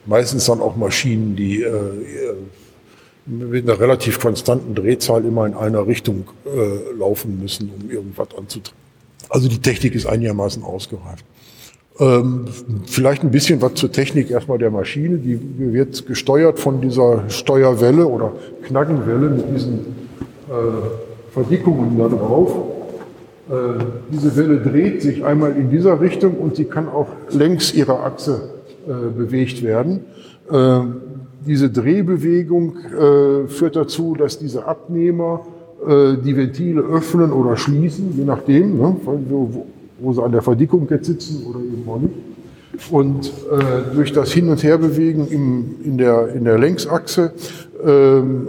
[0.05, 1.71] meistens dann auch Maschinen, die äh,
[3.25, 8.83] mit einer relativ konstanten Drehzahl immer in einer Richtung äh, laufen müssen, um irgendwas anzutreiben.
[9.29, 11.25] Also die Technik ist einigermaßen ausgereift.
[11.99, 12.45] Ähm,
[12.87, 15.17] vielleicht ein bisschen was zur Technik erstmal der Maschine.
[15.17, 18.31] Die wird gesteuert von dieser Steuerwelle oder
[18.63, 19.79] Knackenwelle mit diesen
[20.49, 22.55] äh, Verdickungen da drauf.
[23.49, 23.53] Äh,
[24.11, 28.49] diese Welle dreht sich einmal in dieser Richtung und sie kann auch längs ihrer Achse
[28.87, 30.05] äh, bewegt werden.
[30.51, 30.79] Äh,
[31.45, 35.45] diese Drehbewegung äh, führt dazu, dass diese Abnehmer
[35.85, 38.95] äh, die Ventile öffnen oder schließen, je nachdem, ne,
[39.29, 39.65] wo,
[39.99, 42.13] wo, sie an der Verdickung jetzt sitzen oder eben auch nicht.
[42.91, 47.31] Und äh, durch das Hin- und Herbewegen im, in, der, in der Längsachse
[47.85, 48.47] ähm,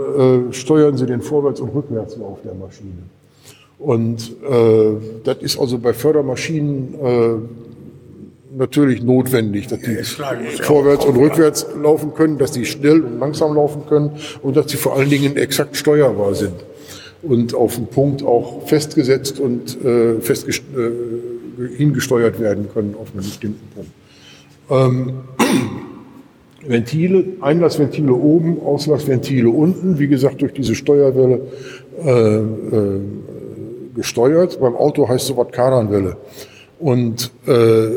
[0.49, 3.03] äh, steuern sie den Vorwärts- und Rückwärtslauf der Maschine.
[3.79, 4.93] Und äh,
[5.25, 7.35] das ist also bei Fördermaschinen äh,
[8.57, 9.97] natürlich notwendig, dass die
[10.63, 14.77] vorwärts und rückwärts laufen können, dass die schnell und langsam laufen können und dass sie
[14.77, 16.55] vor allen Dingen exakt steuerbar sind
[17.23, 21.34] und auf den Punkt auch festgesetzt und äh, festgest äh,
[21.77, 23.91] hingesteuert werden können auf einen bestimmten Punkt.
[24.71, 25.21] Ähm,
[26.67, 31.43] Ventile, Einlassventile oben, Auslassventile unten, wie gesagt durch diese Steuerwelle
[32.03, 33.01] äh, äh,
[33.95, 34.59] gesteuert.
[34.61, 36.17] Beim Auto heißt sowas Kardanwelle.
[36.79, 37.89] Und äh,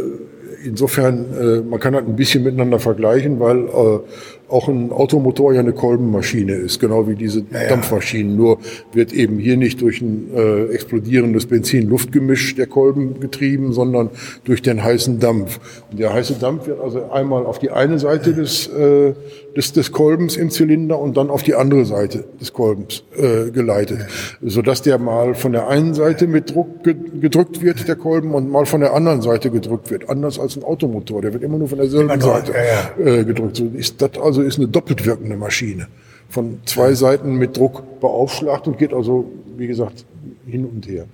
[0.66, 4.00] insofern, äh, man kann das ein bisschen miteinander vergleichen, weil äh,
[4.50, 8.36] auch ein Automotor ja eine Kolbenmaschine ist, genau wie diese Dampfmaschinen.
[8.36, 8.60] Nur
[8.94, 14.10] wird eben hier nicht durch ein äh, explodierendes Benzin-Luftgemisch der Kolben getrieben, sondern
[14.46, 15.60] durch den heißen Dampf.
[15.92, 19.14] Und der heiße Dampf wird also einmal auf die eine Seite des, äh,
[19.56, 24.00] des, des Kolbens im Zylinder und dann auf die andere Seite des Kolbens äh, geleitet,
[24.42, 28.50] sodass der mal von der einen Seite mit Druck ge gedrückt wird, der Kolben, und
[28.52, 30.10] mal von der anderen Seite gedrückt wird.
[30.10, 33.58] Anders als ein Automotor, der wird immer nur von derselben Seite ja, Äh, gedrückt.
[33.58, 35.88] So ist das also ist eine doppelt wirkende Maschine.
[36.30, 40.06] Von zwei Seiten mit Druck beaufschlagt und geht also, wie gesagt,
[40.46, 41.06] hin und her.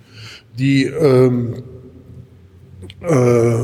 [0.57, 1.55] Die, ähm,
[3.01, 3.55] äh,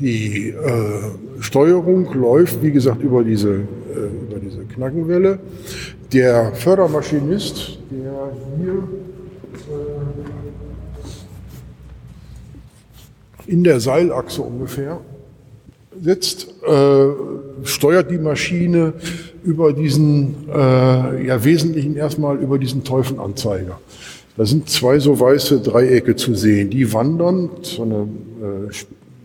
[0.00, 5.38] die äh, Steuerung läuft, wie gesagt, über diese, äh, über diese Knackenwelle.
[6.12, 8.82] Der Fördermaschinist, der hier
[13.46, 15.00] äh, in der Seilachse ungefähr
[16.02, 17.06] sitzt, äh,
[17.64, 18.94] steuert die Maschine
[19.42, 23.80] über diesen, äh, ja wesentlichen erstmal über diesen Teufenanzeiger.
[24.36, 28.08] Da sind zwei so weiße Dreiecke zu sehen, die wandern, so eine
[28.68, 28.72] äh,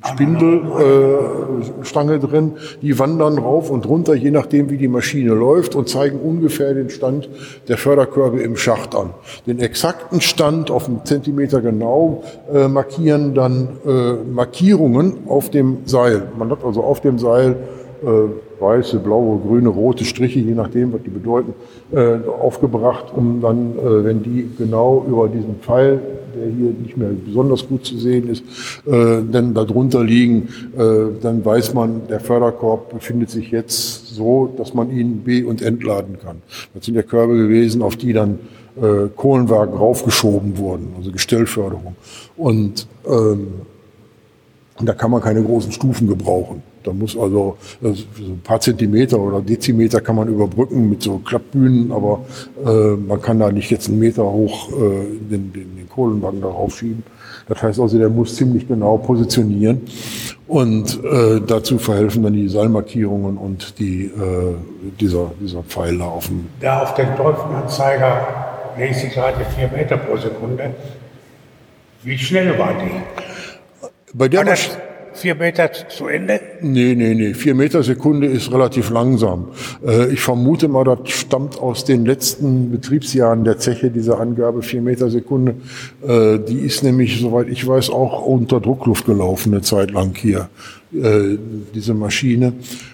[0.06, 5.90] Spindelstange äh, drin, die wandern rauf und runter, je nachdem wie die Maschine läuft und
[5.90, 7.30] zeigen ungefähr den Stand
[7.68, 9.10] der Förderkörbe im Schacht an.
[9.46, 16.30] Den exakten Stand auf einen Zentimeter genau äh, markieren dann äh, Markierungen auf dem Seil.
[16.38, 17.58] Man hat also auf dem Seil
[18.04, 18.08] äh,
[18.60, 21.54] weiße, blaue, grüne, rote Striche, je nachdem, was die bedeuten,
[21.92, 26.00] äh, aufgebracht, um dann, äh, wenn die genau über diesen Pfeil,
[26.36, 28.44] der hier nicht mehr besonders gut zu sehen ist,
[28.86, 30.50] äh, dann darunter liegen,
[31.22, 36.18] dann weiß man, der Förderkorb befindet sich jetzt so, dass man ihn be- und entladen
[36.24, 36.38] kann.
[36.74, 38.40] Das sind ja Körbe gewesen, auf die dann
[39.16, 41.96] Kohlenwagen raufgeschoben wurden, also Gestellförderung.
[42.38, 43.48] Und ähm,
[44.80, 46.64] und da kann man keine großen Stufen gebrauchen.
[46.84, 51.18] Da muss also, also so ein paar Zentimeter oder Dezimeter kann man überbrücken mit so
[51.20, 52.26] Klappbühnen, aber
[52.66, 54.74] äh, man kann da nicht jetzt einen Meter hoch äh,
[55.30, 57.04] den, den, den Kohlenwagen darauf schieben.
[57.48, 59.82] Das heißt also, der muss ziemlich genau positionieren.
[60.48, 64.56] Und äh, dazu verhelfen dann die Seilmarkierungen und die, äh,
[65.00, 66.48] dieser, dieser Pfeiler auf dem.
[66.60, 70.74] Da auf den Teufenanzeiger lese ich gerade 4 Meter pro Sekunde.
[72.04, 73.88] Wie schnell war die?
[74.14, 74.70] Bei der War das
[75.20, 76.40] 4 Meter zu Ende?
[76.62, 77.34] Nee, nee, nee.
[77.34, 79.50] Vier Meter Sekunde ist relativ langsam.
[79.86, 84.82] Äh, ich vermute mal, das stammt aus den letzten Betriebsjahren der Zeche, diese Angabe vier
[84.82, 85.56] Meter Sekunde.
[86.08, 90.50] Äh, die ist nämlich, soweit ich weiß, auch unter Druckluft gelaufen eine Zeit lang hier,
[90.94, 91.38] äh,
[91.76, 92.54] diese Maschine.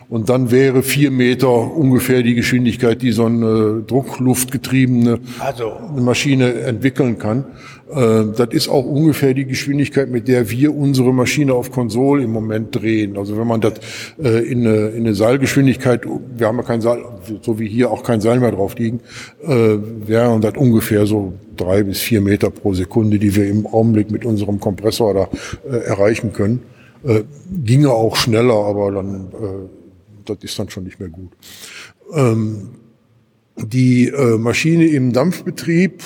[0.10, 5.74] Und dann wäre vier Meter ungefähr die Geschwindigkeit, die so eine druckluftgetriebene Also.
[5.98, 7.46] Maschine entwickeln kann.
[7.90, 12.32] Äh, Das ist auch ungefähr die Geschwindigkeit, mit der wir unsere Maschine auf Konsole im
[12.32, 13.18] Moment drehen.
[13.18, 13.74] Also wenn man das
[14.22, 16.02] äh, in eine, in eine Seilgeschwindigkeit,
[16.38, 17.04] wir haben ja kein Seil,
[17.42, 19.02] so wie hier auch kein Seil mehr drauf liegen,
[19.44, 19.78] äh,
[20.08, 24.26] wären das ungefähr so drei bis vier Meter pro Sekunde, die wir im Augenblick mit
[24.26, 25.30] unserem Kompressor da
[25.70, 26.62] erreichen können.
[27.64, 29.28] Ginge auch schneller, aber dann,
[30.26, 31.32] das ist dann schon nicht mehr gut.
[32.14, 32.72] Ähm,
[33.58, 36.04] die Maschine im Dampfbetrieb,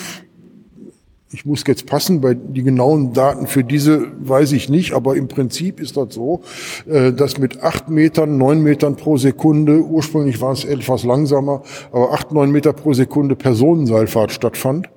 [1.32, 5.28] ich muss jetzt passen, bei die genauen Daten für diese weiß ich nicht, aber im
[5.28, 6.42] Prinzip ist das so,
[6.88, 11.62] äh, dass mit acht Metern, neun Metern pro Sekunde, ursprünglich war es etwas langsamer,
[11.92, 14.90] aber acht, neun Meter pro Sekunde Personenseilfahrt stattfand.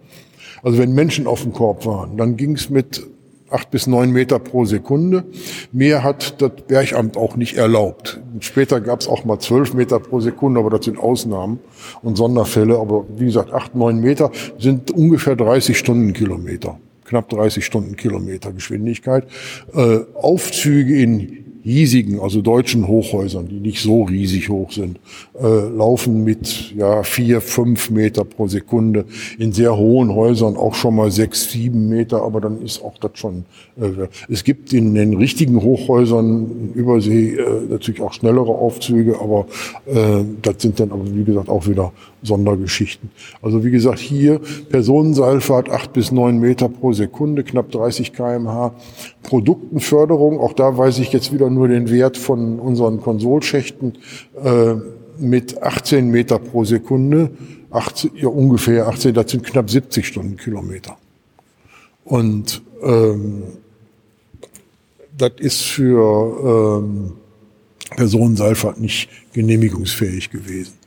[0.63, 3.03] Also wenn Menschen auf dem Korb waren, dann ging es mit
[3.53, 5.25] acht bis neun Meter pro Sekunde.
[5.73, 8.21] Mehr hat das Bergamt auch nicht erlaubt.
[8.41, 11.61] Später gab es auch mal zwölf Meter pro Sekunde, aber das sind Ausnahmen
[12.03, 12.79] und Sonderfälle.
[12.79, 16.79] Aber wie gesagt, acht, neun Meter sind ungefähr 30 Stundenkilometer.
[17.05, 19.27] Knapp 30 Stundenkilometer Geschwindigkeit.
[19.75, 24.99] Äh, Aufzüge in hiesigen, also deutschen Hochhäusern, die nicht so riesig hoch sind,
[25.41, 29.05] äh, laufen mit ja vier, fünf Meter pro Sekunde.
[29.39, 33.13] In sehr hohen Häusern auch schon mal sechs, sieben Meter, aber dann ist auch das
[33.15, 33.45] schon.
[33.81, 39.47] Äh, es gibt in den richtigen Hochhäusern in Übersee äh, natürlich auch schnellere Aufzüge, aber
[39.87, 41.93] äh, das sind dann aber wie gesagt auch wieder
[42.23, 43.11] Sondergeschichten.
[43.41, 48.75] Also wie gesagt hier Personenseilfahrt acht bis neun Meter pro Sekunde, knapp 30 kmh.
[49.23, 53.99] Produktenförderung, auch da weiß ich jetzt wieder nur den Wert von unseren Konsolschächten
[54.43, 54.75] äh,
[55.19, 57.31] mit 18 Meter pro Sekunde,
[57.71, 60.97] 18, ja, ungefähr 18, das sind knapp 70 Stundenkilometer.
[62.05, 63.45] Und ähm,
[65.17, 67.13] das ist für ähm,
[67.91, 70.82] Personenseilfahrt nicht genehmigungsfähig gewesen.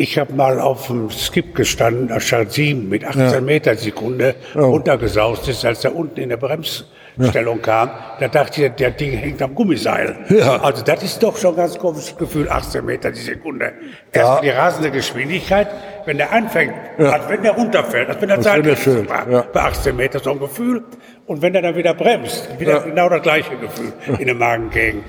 [0.00, 3.40] Ich habe mal auf dem Skip gestanden, da stand 7 mit 18 Ja.
[3.42, 4.60] Meter Sekunde Oh.
[4.60, 7.90] runtergesaust ist, als er unten in der Bremsstellung kam.
[8.18, 10.16] Da dachte ich, der Ding hängt am Gummiseil.
[10.30, 10.56] Ja.
[10.62, 13.74] Also das ist doch schon ein ganz komisches Gefühl, 18 Meter die Sekunde.
[14.14, 14.22] Ja.
[14.22, 15.68] Erst die rasende Geschwindigkeit,
[16.06, 18.42] wenn der anfängt, als wenn der runterfällt, als wenn der
[18.76, 19.44] fällt, war, ja.
[19.52, 20.82] bei 18 Meter so ein Gefühl.
[21.26, 22.78] Und wenn er dann wieder bremst, wieder Ja.
[22.78, 25.04] genau das gleiche Gefühl in der Magengegend.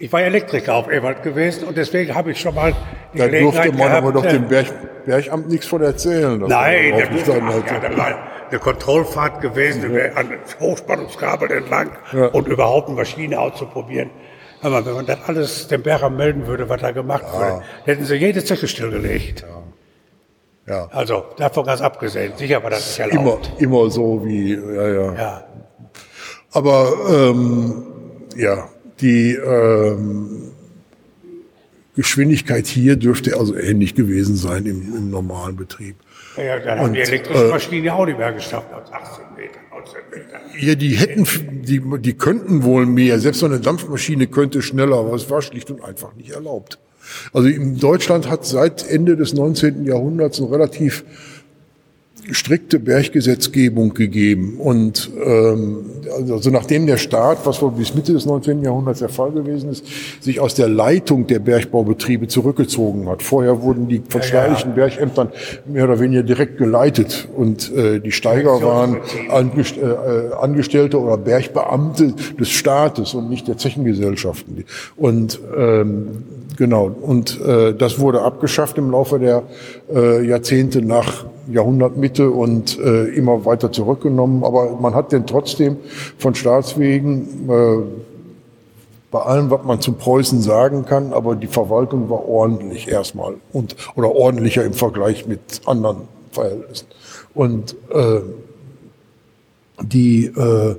[0.00, 2.74] Ich war Elektriker auf Ewald gewesen und deswegen habe ich schon mal
[3.12, 4.66] die Da durfte man aber doch äh, dem Berg,
[5.04, 6.38] Bergamt nichts von erzählen.
[6.40, 12.26] Nein, man der gestanden ach, ja, da war eine Kontrollfahrt gewesen, an Hochspannungskabel entlang Ja.
[12.28, 14.10] und überhaupt eine Maschine auszuprobieren.
[14.62, 18.16] Aber wenn man das alles dem Berger melden würde, was da gemacht wurde, hätten sie
[18.16, 19.44] jede Zeche stillgelegt.
[20.66, 20.88] Ja.
[20.92, 22.32] Also davon ganz abgesehen.
[22.36, 23.52] Sicher war das Immer, erlaubt.
[23.58, 25.12] immer so wie, ja, ja.
[25.14, 25.44] Ja.
[26.52, 27.86] Aber ähm,
[28.36, 28.68] ja,
[29.00, 30.52] die ähm,
[31.96, 35.96] Geschwindigkeit hier dürfte also ähnlich gewesen sein im, im normalen Betrieb.
[36.36, 39.24] Ja, dann haben Und, die elektrischen äh, Maschinen ja auch nicht mehr geschafft als 18
[39.36, 40.40] Meter, 19 Meter.
[40.58, 41.26] Ja, die hätten,
[41.62, 43.18] die, die könnten wohl mehr.
[43.18, 46.78] Selbst so eine Dampfmaschine könnte schneller, aber es war schlicht und einfach nicht erlaubt.
[47.32, 49.84] Also in Deutschland hat seit Ende des 19.
[49.84, 51.04] Jahrhunderts eine relativ
[52.32, 54.56] strikte Berggesetzgebung gegeben.
[54.58, 55.78] Und ähm,
[56.30, 58.62] also nachdem der Staat, was wohl bis Mitte des 19.
[58.62, 59.84] Jahrhunderts der Fall gewesen ist,
[60.20, 63.22] sich aus der Leitung der Bergbaubetriebe zurückgezogen hat.
[63.22, 65.28] Vorher wurden die von staatlichen Bergämtern
[65.66, 68.98] mehr oder weniger direkt geleitet und äh, die Steiger waren
[69.30, 74.64] Angest äh, Angestellte oder Bergbeamte des Staates und nicht der Zechengesellschaften.
[74.96, 76.24] Und ähm,
[76.56, 79.42] genau, und äh, das wurde abgeschafft im Laufe der
[79.92, 84.44] äh, Jahrzehnte nach Jahrhundertmitte und äh, immer weiter zurückgenommen.
[84.44, 85.76] Aber man hat den trotzdem
[86.18, 87.82] von Staatswegen äh,
[89.10, 93.74] bei allem, was man zu Preußen sagen kann, aber die Verwaltung war ordentlich erstmal und
[93.96, 96.86] oder ordentlicher im Vergleich mit anderen Verhältnissen.
[97.34, 98.20] Und äh,
[99.82, 100.76] die äh,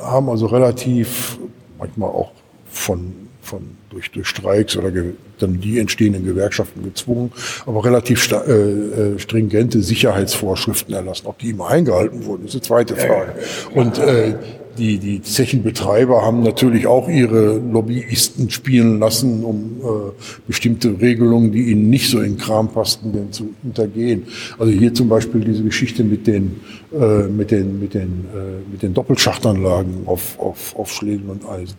[0.00, 1.38] haben also relativ
[1.78, 2.32] manchmal auch
[2.70, 4.90] von von durch, durch Streiks oder
[5.38, 7.32] dann die entstehenden Gewerkschaften gezwungen,
[7.66, 11.26] aber relativ äh, äh, stringente Sicherheitsvorschriften erlassen.
[11.26, 13.34] Ob die immer eingehalten wurden, ist eine zweite Frage.
[13.74, 14.34] Und äh,
[14.78, 20.12] die, die Zechenbetreiber haben natürlich auch ihre Lobbyisten spielen lassen, um äh,
[20.46, 24.24] bestimmte Regelungen, die ihnen nicht so in Kram passten, denn zu hintergehen.
[24.58, 26.60] Also hier zum Beispiel diese Geschichte mit den,
[26.92, 31.76] äh, mit den, mit den, äh, mit den Doppelschachtanlagen auf, auf, auf Schlägen und Eisen.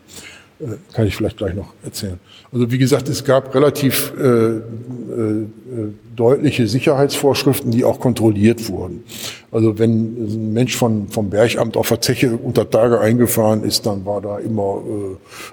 [0.60, 2.20] Äh, kann ich vielleicht gleich noch erzählen.
[2.52, 4.62] Also wie gesagt, es gab relativ äh, äh,
[6.16, 9.04] deutliche Sicherheitsvorschriften, die auch kontrolliert wurden.
[9.52, 14.06] Also wenn ein Mensch von, vom Bergamt auf der Zeche unter Tage eingefahren ist, dann
[14.06, 14.82] war da immer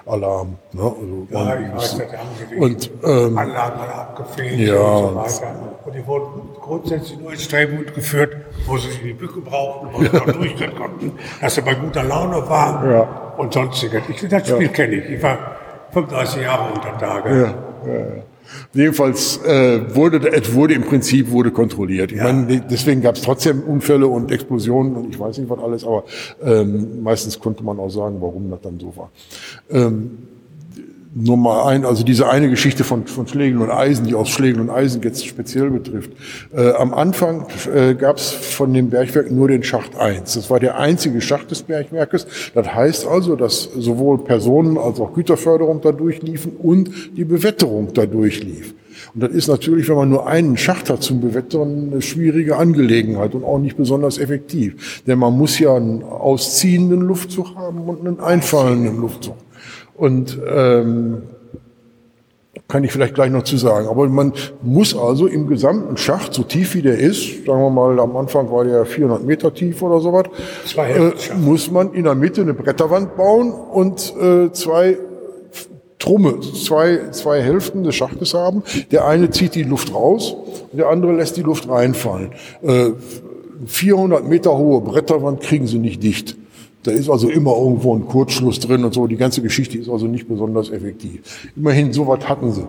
[0.05, 0.55] äh, Alarm.
[0.73, 0.81] Ne?
[0.83, 5.15] Also ja, ich weiß, da haben sie und, ähm, Anlagen alle abgefehlt ja, und so
[5.15, 5.55] weiter.
[5.85, 8.35] Und die wurden grundsätzlich nur ins Drehbuch geführt,
[8.65, 11.11] wo sie die Bücke brauchten, wo sie noch durchgehen konnten,
[11.41, 13.33] dass sie bei guter Laune waren Ja.
[13.37, 14.01] und sonstiges.
[14.09, 15.09] Ich, das Spiel kenne ich.
[15.09, 15.37] Ich war
[15.91, 17.29] 35 Jahre unter Tage.
[17.29, 18.23] Ja, ja, ja.
[18.73, 22.11] Jedenfalls äh, wurde es wurde im Prinzip wurde kontrolliert.
[22.11, 22.25] Ich Ja.
[22.31, 26.03] meine, deswegen gab es trotzdem Unfälle und Explosionen und ich weiß nicht was alles, aber
[26.43, 29.11] ähm, meistens konnte man auch sagen, warum das dann so war.
[29.69, 30.17] Ähm,
[31.15, 34.61] nur mal ein, also diese eine Geschichte von, von Schlägen und Eisen, die aus Schlägen
[34.61, 36.11] und Eisen jetzt speziell betrifft.
[36.55, 40.33] Äh, am Anfang äh, gab es von dem Bergwerk nur den Schacht 1.
[40.33, 42.25] Das war der einzige Schacht des Bergwerkes.
[42.53, 48.05] Das heißt also, dass sowohl Personen als auch Güterförderung da durchliefen und die Bewetterung da
[48.05, 48.73] durchlief.
[49.13, 53.35] Und das ist natürlich, wenn man nur einen Schacht hat zum Bewettern, eine schwierige Angelegenheit
[53.35, 55.03] und auch nicht besonders effektiv.
[55.05, 59.35] Denn man muss ja einen ausziehenden Luftzug haben und einen einfallenden Luftzug.
[59.95, 61.23] Und ähm,
[62.67, 63.87] kann ich vielleicht gleich noch zu sagen.
[63.87, 67.99] Aber man muss also im gesamten Schacht, so tief wie der ist, sagen wir mal,
[67.99, 70.25] am Anfang war der 400 Meter tief oder sowas,
[70.77, 74.97] äh, muss man in der Mitte eine Bretterwand bauen und äh, zwei
[75.99, 78.63] Trumme, zwei, zwei Hälften des Schachtes haben.
[78.91, 80.35] Der eine zieht die Luft raus
[80.71, 82.31] und der andere lässt die Luft reinfallen.
[82.61, 82.91] Äh,
[83.65, 86.35] 400 Meter hohe Bretterwand kriegen sie nicht dicht.
[86.83, 89.07] Da ist also immer irgendwo ein Kurzschluss drin und so.
[89.07, 91.51] Die ganze Geschichte ist also nicht besonders effektiv.
[91.55, 92.67] Immerhin, sowas hatten sie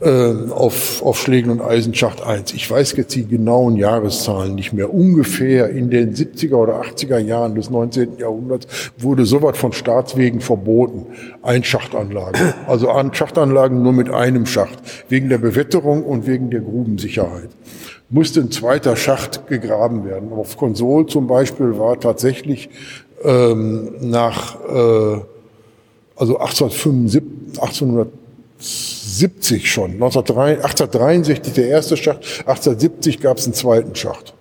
[0.00, 2.52] äh, auf, auf Schlägen und Eisenschacht 1.
[2.52, 4.92] Ich weiß jetzt die genauen Jahreszahlen nicht mehr.
[4.92, 8.18] Ungefähr in den 70er oder 80er Jahren des 19.
[8.18, 8.66] Jahrhunderts
[8.98, 11.06] wurde sowas von Staatswegen verboten.
[11.42, 12.52] Einschachtanlagen.
[12.66, 14.78] Also an Schachtanlagen nur mit einem Schacht.
[15.08, 17.48] Wegen der Bewetterung und wegen der Grubensicherheit
[18.08, 20.32] musste ein zweiter Schacht gegraben werden.
[20.32, 22.68] Auf Konsol zum Beispiel war tatsächlich
[23.24, 25.20] ähm, nach äh,
[26.16, 34.34] also 1875, 1870 schon, 1903 1863 der erste Schacht, 1870 gab es einen zweiten Schacht.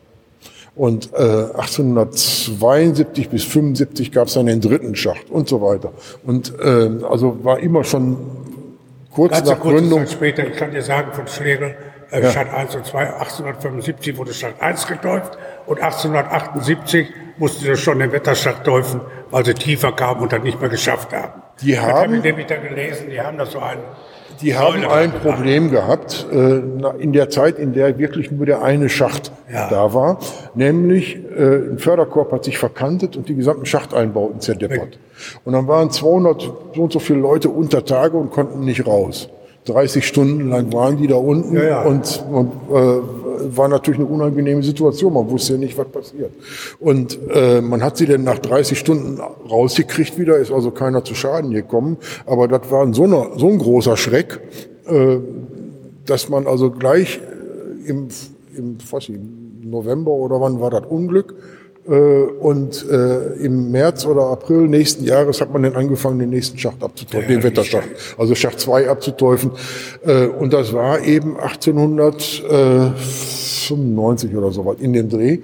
[0.75, 5.93] Und äh, 1872 bis 75 gab es dann den dritten Schacht und so weiter.
[6.25, 8.17] Und äh, also war immer schon
[9.11, 9.99] kurz Ganz nach kurze Gründung.
[9.99, 11.75] Zeit später, ich kann dir sagen, von Schlegel,
[12.11, 12.31] äh, Ja.
[12.31, 15.37] Stadt 1 und 2, 1875 wurde Stadt 1 getäuft
[15.67, 17.07] und 1878
[17.37, 19.01] musste sie schon den Wetterschacht täufen,
[19.31, 21.41] weil sie tiefer kamen und das nicht mehr geschafft haben.
[21.61, 23.77] Die Das haben- habe ich nämlich gelesen, die haben das so ein...
[24.41, 25.13] Die haben ein.
[25.13, 26.59] Problem gehabt äh,
[26.99, 29.69] in der Zeit, in der wirklich nur der eine Schacht Ja.
[29.69, 30.19] da war,
[30.55, 34.99] nämlich äh, ein Förderkorb hat sich verkantet und die gesamten Schachteinbauten zerdeppert.
[35.45, 36.41] Und dann waren 200
[36.75, 39.29] so und so viele Leute unter Tage und konnten nicht raus.
[39.67, 41.81] 30 Stunden lang waren die da unten Ja, ja.
[41.83, 43.24] und, und äh,
[43.55, 45.13] war natürlich eine unangenehme Situation.
[45.13, 46.31] Man wusste ja nicht, was passiert.
[46.79, 51.15] Und äh, man hat sie dann nach 30 Stunden rausgekriegt wieder, ist also keiner zu
[51.15, 51.97] Schaden gekommen.
[52.25, 54.39] Aber das war so, eine, so ein großer Schreck,
[54.87, 55.17] äh,
[56.05, 58.07] dass man also gleich äh, im,
[58.55, 59.17] im, was ich,
[59.61, 61.35] November oder wann war das Unglück,
[61.91, 66.83] und äh, im März oder April nächsten Jahres hat man dann angefangen, den nächsten Schacht
[66.83, 69.51] abzuteufeln, den Wetterschacht, also Schacht 2 abzuteufeln.
[70.03, 75.37] Äh, und das war eben 1895 oder so was in dem Dreh.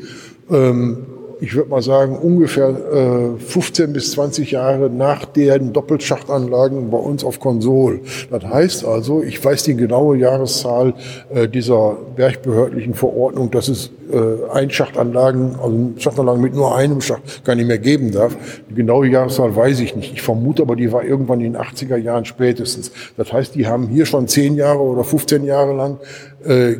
[0.49, 1.05] Ähm,
[1.41, 7.23] ich würde mal sagen, ungefähr äh, 15 bis 20 Jahre nach den Doppelschachtanlagen bei uns
[7.23, 8.01] auf Konsol.
[8.29, 10.93] Das heißt also, ich weiß die genaue Jahreszahl
[11.33, 17.55] äh, dieser bergbehördlichen Verordnung, dass es äh, Einschachtanlagen, also Schachtanlagen mit nur einem Schacht gar
[17.55, 18.37] nicht mehr geben darf.
[18.69, 20.13] Die genaue Jahreszahl weiß ich nicht.
[20.13, 22.91] Ich vermute aber, die war irgendwann in den 80er Jahren spätestens.
[23.17, 25.97] Das heißt, die haben hier schon 10 Jahre oder 15 Jahre lang
[26.45, 26.75] äh,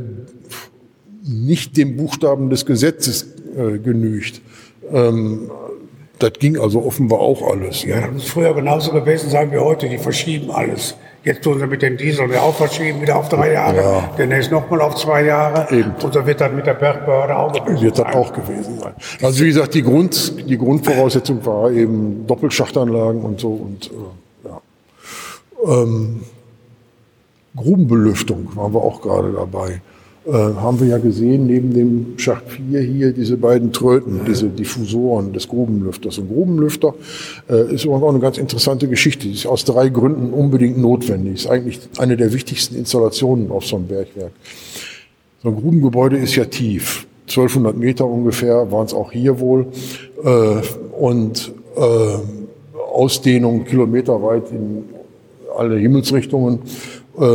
[1.24, 3.26] nicht dem Buchstaben des Gesetzes
[3.58, 4.42] äh, genügt.
[4.94, 5.50] Ähm,
[6.20, 7.84] das ging also offenbar auch alles.
[7.84, 10.96] Ja, das muss früher genauso gewesen sein wie heute, die verschieben alles.
[11.24, 14.10] Jetzt tun sie mit den Diesel ja auch verschieben, wieder auf drei Jahre, Ja.
[14.18, 15.68] demnächst nochmal auf zwei Jahre.
[15.76, 15.94] Eben.
[16.04, 18.14] Und so wird das mit der Bergbehörde auch gewesen Wird das sein.
[18.16, 18.94] auch gewesen sein.
[19.22, 25.82] Also wie gesagt, die, Grund, die Grundvoraussetzung war eben Doppelschachtanlagen und so und äh, ja.
[25.84, 26.22] Ähm,
[27.56, 29.82] Grubenbelüftung waren wir auch gerade dabei.
[30.24, 35.34] Äh, haben wir ja gesehen, neben dem Schacht 4 hier diese beiden Tröten, diese Diffusoren
[35.34, 36.20] des Grubenlüfters.
[36.20, 36.94] Und Grubenlüfter
[37.50, 39.28] äh, ist auch eine ganz interessante Geschichte.
[39.28, 41.34] Die ist aus drei Gründen unbedingt notwendig.
[41.34, 44.32] Ist eigentlich eine der wichtigsten Installationen auf so einem Bergwerk.
[45.42, 47.08] So ein Grubengebäude ist ja tief.
[47.24, 49.66] 1200 Meter ungefähr waren es auch hier wohl.
[50.24, 50.62] Äh,
[51.00, 52.18] und äh,
[52.94, 54.84] Ausdehnung kilometerweit in
[55.58, 56.60] alle Himmelsrichtungen.
[57.18, 57.28] Äh,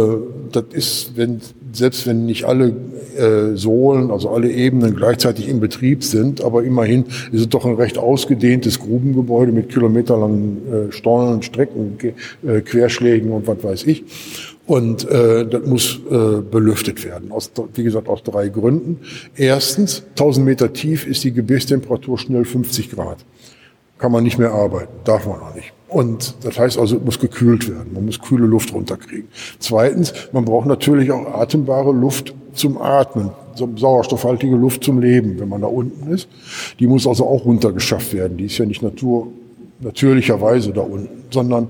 [0.53, 1.41] das ist, wenn,
[1.77, 2.74] selbst wenn nicht alle
[3.16, 7.74] äh, Sohlen, also alle Ebenen gleichzeitig in Betrieb sind, aber immerhin ist es doch ein
[7.74, 11.99] recht ausgedehntes Grubengebäude mit kilometerlangen äh, Stollen, Strecken,
[12.47, 14.05] äh, Querschlägen und was weiß ich.
[14.66, 18.99] Und äh, das muss äh, belüftet werden, aus, wie gesagt, aus drei Gründen.
[19.37, 23.18] Erstens, 1000 Meter tief ist die Gebirgstemperatur schnell 50 Grad.
[23.99, 25.72] Kann man nicht mehr arbeiten, darf man auch nicht.
[25.89, 27.93] Und das heißt also, es muss gekühlt werden.
[27.95, 29.28] Man muss kühle Luft runterkriegen.
[29.61, 33.30] Zweitens, man braucht natürlich auch atembare Luft zum Atmen,
[33.76, 36.28] sauerstoffhaltige Luft zum Leben, wenn man da unten ist.
[36.80, 38.37] Die muss also auch runtergeschafft werden.
[38.37, 39.28] Die ist ja nicht Natur,
[39.80, 41.68] natürlicherweise da unten, sondern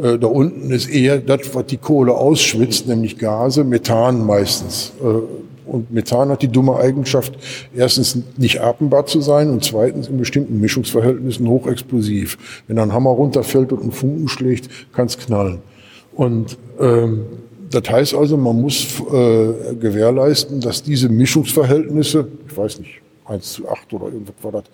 [0.00, 4.92] äh, da unten ist eher das, was die Kohle ausschwitzt, nämlich Gase, Methan meistens.
[5.02, 5.22] Äh,
[5.66, 7.34] und Methan hat die dumme Eigenschaft,
[7.74, 12.62] erstens nicht atmbar zu sein und zweitens in bestimmten Mischungsverhältnissen hochexplosiv.
[12.66, 15.60] Wenn ein Hammer runterfällt und ein Funken schlägt, kann es knallen.
[16.14, 17.26] Und ähm,
[17.70, 23.68] das heißt also, man muss äh, gewährleisten, dass diese Mischungsverhältnisse, ich weiß nicht, 1 zu
[23.68, 24.64] 8 oder irgendwas war das,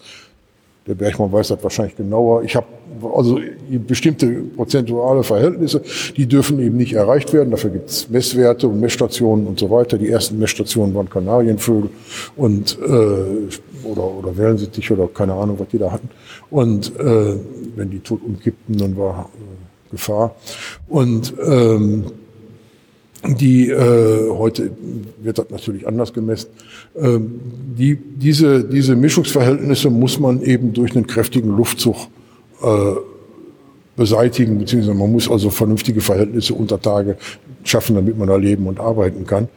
[0.87, 2.43] der Bergmann weiß das wahrscheinlich genauer.
[2.43, 2.66] Ich habe
[3.14, 3.39] also
[3.87, 4.26] bestimmte
[4.57, 5.83] prozentuale Verhältnisse,
[6.16, 7.51] die dürfen eben nicht erreicht werden.
[7.51, 9.99] Dafür gibt es Messwerte und Messstationen und so weiter.
[9.99, 11.91] Die ersten Messstationen waren Kanarienvögel
[12.37, 16.09] und äh, oder oder Wellensittich oder keine Ahnung, was die da hatten.
[16.51, 17.37] Und äh,
[17.76, 20.35] wenn die tot umkippten, dann war äh, Gefahr.
[20.89, 22.07] Und ähm,
[23.25, 24.73] die äh, heute
[25.23, 26.49] wird das natürlich anders gemessen.
[26.97, 27.41] Ähm,
[27.79, 31.97] die, diese, diese Mischungsverhältnisse muss man eben durch einen kräftigen Luftzug
[32.62, 32.95] äh,
[33.97, 37.16] beseitigen, beziehungsweise man muss also vernünftige Verhältnisse unter Tage
[37.62, 39.49] schaffen, damit man da leben und arbeiten kann.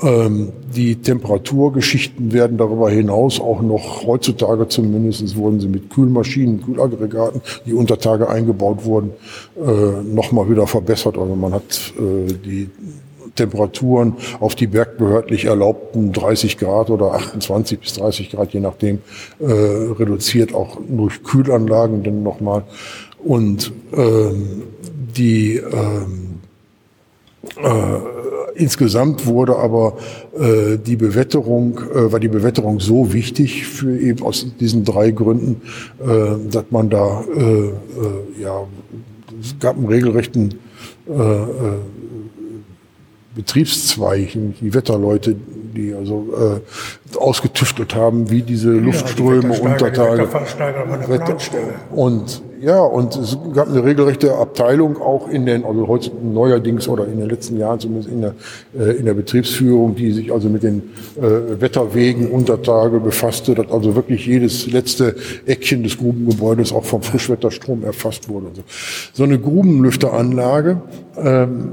[0.00, 7.42] Ähm, die Temperaturgeschichten werden darüber hinaus auch noch heutzutage zumindest wurden sie mit Kühlmaschinen, Kühlaggregaten,
[7.66, 9.10] die unter Tage eingebaut wurden,
[9.56, 11.18] äh, nochmal wieder verbessert.
[11.18, 12.70] Also man hat äh, die
[13.34, 18.98] Temperaturen auf die bergbehördlich erlaubten 30 Grad oder 28 bis 30 Grad, je nachdem,
[19.40, 22.64] äh, reduziert auch durch Kühlanlagen dann nochmal.
[23.22, 24.62] Und ähm,
[25.16, 26.31] die ähm, äh,
[28.54, 29.96] insgesamt wurde aber
[30.38, 35.62] äh, die Bewetterung, äh, war die Bewetterung so wichtig für eben aus diesen drei Gründen,
[36.00, 37.72] äh, dass man da äh, äh,
[38.40, 38.64] ja
[39.40, 40.54] es gab einen regelrechten
[41.08, 41.46] äh, äh,
[43.34, 45.34] Betriebszweig, die Wetterleute,
[45.74, 50.28] die also äh, ausgetüftelt haben, wie diese Luftströme die Untertage.
[50.28, 51.36] Die Wetter
[51.90, 57.06] und ja, und es gab eine regelrechte Abteilung auch in den, also heute neuerdings oder
[57.08, 58.34] in den letzten Jahren zumindest in der,
[58.78, 63.96] äh, in der Betriebsführung, die sich also mit den äh, Wetterwegen Untertage befasste, dass also
[63.96, 68.46] wirklich jedes letzte Eckchen des Grubengebäudes auch vom Frischwetterstrom erfasst wurde.
[68.54, 68.62] So,
[69.12, 70.80] so eine Grubenlüfteranlage
[71.16, 71.68] ähm,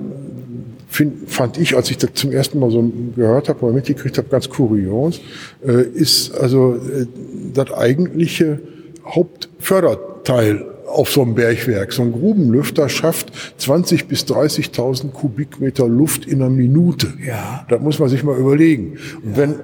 [0.87, 4.27] find, fand ich, als ich das zum ersten Mal so gehört habe oder mitgekriegt habe,
[4.29, 5.21] ganz kurios,
[5.63, 7.05] äh, ist also äh,
[7.53, 8.59] das eigentliche
[9.05, 11.93] Hauptförderteil auf so einem Bergwerk.
[11.93, 17.13] So ein Grubenlüfter schafft 20 bis 30.000 Kubikmeter Luft in einer Minute.
[17.25, 17.65] Ja.
[17.69, 18.97] Das muss man sich mal überlegen.
[19.23, 19.55] Und wenn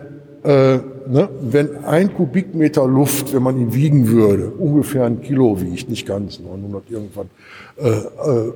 [0.46, 5.90] äh, ne, wenn ein Kubikmeter Luft, wenn man ihn wiegen würde, ungefähr ein Kilo wiegt,
[5.90, 7.30] nicht ganz, 900 irgendwann,
[7.78, 8.54] äh, äh,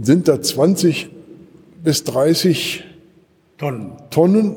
[0.00, 1.10] sind da 20
[1.82, 2.84] bis 30
[3.58, 3.92] Tonnen.
[4.10, 4.56] Tonnen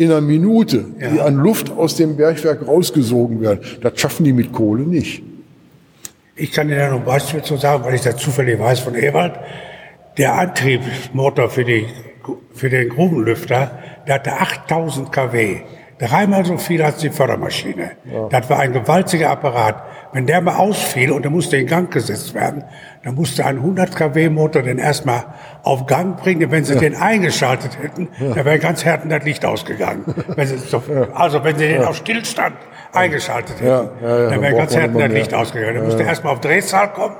[0.00, 1.08] in einer Minute, Ja.
[1.10, 3.60] die an Luft aus dem Bergwerk rausgesogen werden.
[3.82, 5.22] Das schaffen die mit Kohle nicht.
[6.36, 8.94] Ich kann Ihnen ja noch ein Beispiel zu sagen, weil ich das zufällig weiß von
[8.94, 9.34] Ewald.
[10.16, 11.84] Der Antriebsmotor für, die,
[12.54, 13.72] für den Grubenlüfter,
[14.06, 15.60] der hatte 8000 kW.
[15.98, 17.90] Dreimal so viel als die Fördermaschine.
[18.30, 19.82] Das war ein gewaltiger Apparat.
[20.14, 22.64] Wenn der mal ausfiel und der musste in Gang gesetzt werden,
[23.02, 25.24] dann musste ein 100 kW Motor den erstmal
[25.62, 26.50] auf Gang bringen.
[26.50, 30.04] Wenn sie den eingeschaltet hätten, dann wäre ganz Härten das Licht ausgegangen.
[30.36, 30.82] Wenn so,
[31.14, 32.56] also wenn sie den auf Stillstand
[32.92, 35.10] eingeschaltet hätten, Ja, ja, ja, dann wäre ganz Härten das.
[35.12, 35.76] Licht ausgegangen.
[35.76, 37.16] Er musste erstmal auf Drehzahl kommen,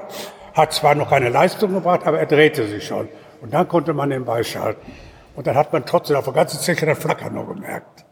[0.54, 3.08] hat zwar noch keine Leistung gebracht, aber er drehte sich schon.
[3.40, 4.82] Und dann konnte man den beischalten.
[5.34, 8.04] Und dann hat man trotzdem auf der ganzen Zeche das Flackern noch gemerkt.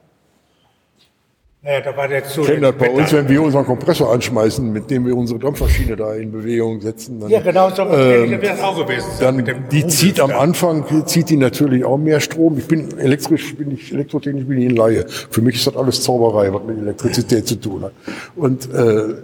[1.61, 2.43] Naja, da war der zu.
[2.43, 6.15] Kennen das bei uns, wenn wir unseren Kompressor anschmeißen, mit dem wir unsere Dampfmaschine da
[6.15, 7.19] in Bewegung setzen.
[7.19, 9.07] Dann, Ja, genau so ähm, wäre es auch gewesen.
[9.19, 10.31] dann die zieht am.
[10.31, 12.59] Anfang zieht die natürlich auch mehr Strom.
[12.59, 15.05] Ich bin elektrisch, bin ich elektrotechnisch bin ich ein Laie.
[15.09, 17.93] Für mich ist das alles Zauberei, was mit Elektrizität zu tun hat.
[18.37, 19.15] Und äh,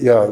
[0.00, 0.28] ja,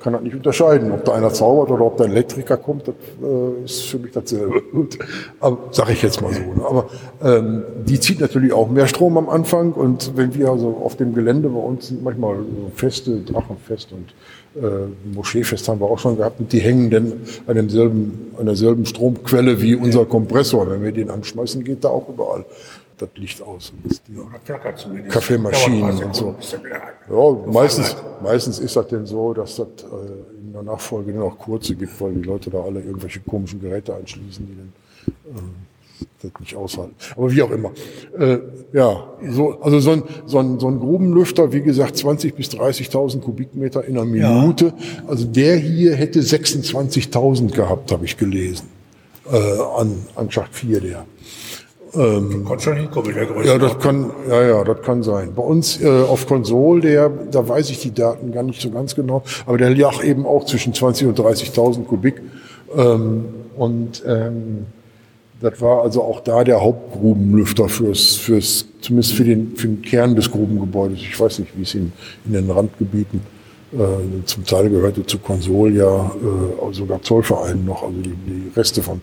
[0.00, 2.88] kann das nicht unterscheiden, ob da einer zaubert oder ob da ein Elektriker kommt.
[2.88, 4.62] Das äh, ist für mich dasselbe.
[5.40, 6.40] Aber sage ich jetzt mal so.
[6.40, 6.64] Ne?
[6.66, 6.88] Aber
[7.22, 9.72] ähm, die zieht natürlich auch mehr Strom am Anfang.
[9.72, 14.14] Und wenn wir also auf dem Gelände bei uns sind manchmal so Feste, Drachenfest und
[14.62, 17.12] äh, Moscheefest haben wir auch schon gehabt und die hängen dann
[17.46, 20.68] an demselben, an derselben Stromquelle wie unser Kompressor.
[20.70, 22.44] Wenn wir den anschmeißen, geht da auch überall
[23.00, 23.72] das Licht aus.
[24.76, 25.12] Zumindest.
[25.12, 26.34] Kaffeemaschinen und so.
[27.10, 31.38] Ja, meistens, meistens ist das denn so, dass das äh, in der Nachfolge nur noch
[31.38, 35.40] kurze gibt, weil die Leute da alle irgendwelche komischen Geräte anschließen, die dann äh,
[36.22, 36.94] das nicht aushalten.
[37.16, 37.72] Aber wie auch immer.
[38.18, 38.38] Äh,
[38.72, 43.20] ja, so, also so ein, so, ein, so ein Grubenlüfter, wie gesagt, 20 bis 30.000
[43.20, 44.74] Kubikmeter in einer Minute.
[45.06, 48.68] Also der hier hätte 26.000 gehabt, habe ich gelesen.
[49.30, 49.36] Äh,
[49.76, 51.04] an, an Schacht 4 der.
[51.92, 53.48] Konnte schon hinkommen der Größe.
[53.48, 55.32] Ja, das kann, ja, ja, das kann sein.
[55.34, 58.94] Bei uns äh, auf Konsol, der, da weiß ich die Daten gar nicht so ganz
[58.94, 62.22] genau, aber der lag eben auch zwischen 20 und 30.000 Kubik.
[62.76, 63.24] Ähm,
[63.56, 64.66] und ähm,
[65.40, 70.14] das war also auch da der Hauptgrubenlüfter fürs, fürs, zumindest für den, für den Kern
[70.14, 71.00] des Grubengebäudes.
[71.00, 71.92] Ich weiß nicht, wie es in,
[72.26, 73.20] in den Randgebieten
[73.72, 78.82] äh, zum Teil gehörte zu Konsol ja äh, sogar Zollverein noch, also die, die Reste
[78.82, 79.00] von,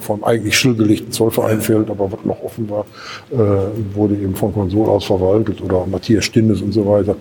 [0.00, 2.84] vom eigentlich stillgelegten Zollverein fehlt, aber was noch offen war,
[3.30, 7.16] äh, wurde eben von Konsol aus verwaltet oder Matthias Stindes und so weiter.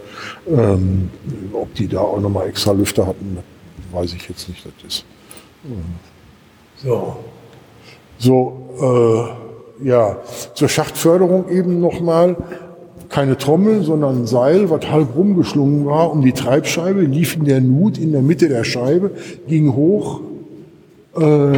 [0.48, 1.10] Ähm,
[1.54, 3.38] ob die da auch nochmal extra Lüfter hatten,
[3.92, 4.66] weiß ich jetzt nicht.
[4.66, 5.06] Das ist
[6.78, 7.18] So.
[8.18, 9.38] so,
[9.82, 10.18] äh, ja,
[10.54, 12.36] zur Schachtförderung eben nochmal.
[13.18, 17.62] Keine Trommel, sondern ein Seil, was halb rumgeschlungen war um die Treibscheibe, lief in der
[17.62, 19.10] Nut in der Mitte der Scheibe,
[19.48, 20.20] ging hoch
[21.16, 21.58] äh,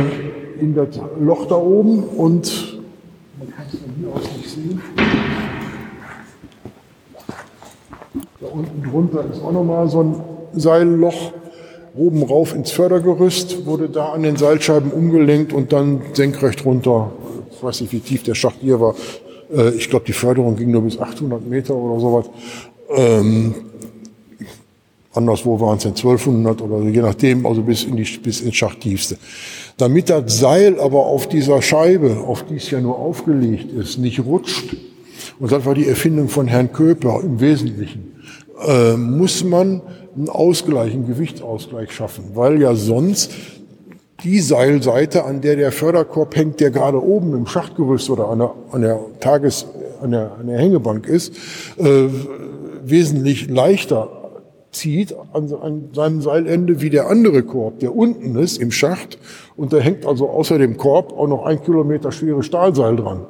[0.62, 0.88] in das
[1.20, 2.80] Loch da oben und
[3.38, 4.82] man kann es von hier aus nicht sehen.
[8.40, 10.16] Da unten drunter ist auch nochmal so ein
[10.54, 11.34] Seilloch
[11.94, 17.12] oben rauf ins Fördergerüst, wurde da an den Seilscheiben umgelenkt und dann senkrecht runter.
[17.52, 18.96] Ich weiß nicht, wie tief der Schacht hier war.
[19.56, 22.26] Äh, Ich glaube, die Förderung ging nur bis 800 Meter oder sowas.
[22.96, 23.54] Ähm,
[25.14, 28.56] anderswo waren es dann 1200 oder so, je nachdem, also bis, in die, bis ins
[28.56, 29.18] Schachttiefste.
[29.78, 34.20] Damit das Seil aber auf dieser Scheibe, auf die es ja nur aufgelegt ist, nicht
[34.20, 34.76] rutscht,
[35.40, 38.16] und das war die Erfindung von Herrn Köper im Wesentlichen,
[38.68, 39.82] äh, muss man
[40.16, 43.32] einen Ausgleich, einen Gewichtsausgleich schaffen, weil ja sonst
[44.24, 48.54] die Seilseite, an der der Förderkorb hängt, der gerade oben im Schachtgerüst oder an der,
[48.72, 49.66] an der Tages,
[50.02, 51.36] an der, an der Hängebank ist,
[51.78, 52.08] äh,
[52.84, 54.10] wesentlich leichter
[54.72, 59.18] zieht an, an seinem Seilende wie der andere Korb, der unten ist im Schacht.
[59.56, 63.26] Und da hängt also außer dem Korb auch noch ein Kilometer schwere Stahlseil dran.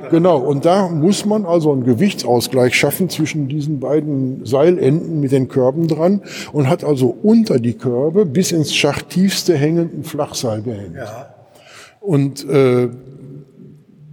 [0.00, 0.10] Dran.
[0.10, 5.48] Genau, und da muss man also einen Gewichtsausgleich schaffen zwischen diesen beiden Seilenden mit den
[5.48, 10.94] Körben dran und hat also unter die Körbe bis ins Schachttiefste hängenden Flachseil gehängt.
[10.96, 11.34] Ja.
[12.00, 12.90] Und äh,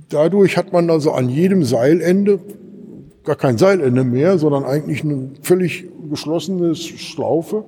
[0.10, 2.40] dadurch hat man also an jedem Seilende
[3.24, 7.64] gar kein Seilende mehr, sondern eigentlich eine völlig geschlossene Schlaufe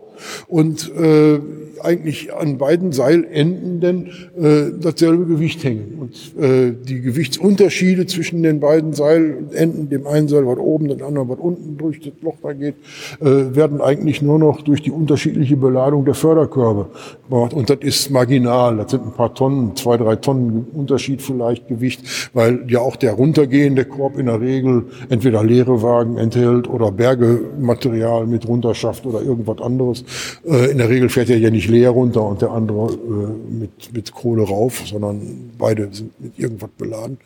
[0.48, 1.40] und äh,
[1.82, 5.98] eigentlich an beiden Seilenden äh, dasselbe Gewicht hängen.
[6.00, 11.30] Und äh, die Gewichtsunterschiede zwischen den beiden Seilenden, dem einen Seil, was oben, dem anderen,
[11.30, 12.76] was unten durch das Loch da geht,
[13.20, 16.88] äh, werden eigentlich nur noch durch die unterschiedliche Beladung der Förderkörbe
[17.30, 17.54] gemacht.
[17.54, 18.78] Und das ist marginal.
[18.78, 23.14] Das sind ein paar Tonnen, zwei, drei Tonnen Unterschied vielleicht Gewicht, weil ja auch der
[23.14, 29.62] runtergehende Korb in der Regel entweder leere Wagen enthält oder Bergematerial mit runterschafft oder irgendwas
[29.62, 30.04] anderes.
[30.46, 33.94] Äh, in der Regel fährt er ja nicht leer runter und der andere äh, mit,
[33.94, 37.18] mit Kohle rauf, sondern beide sind mit irgendwas beladen.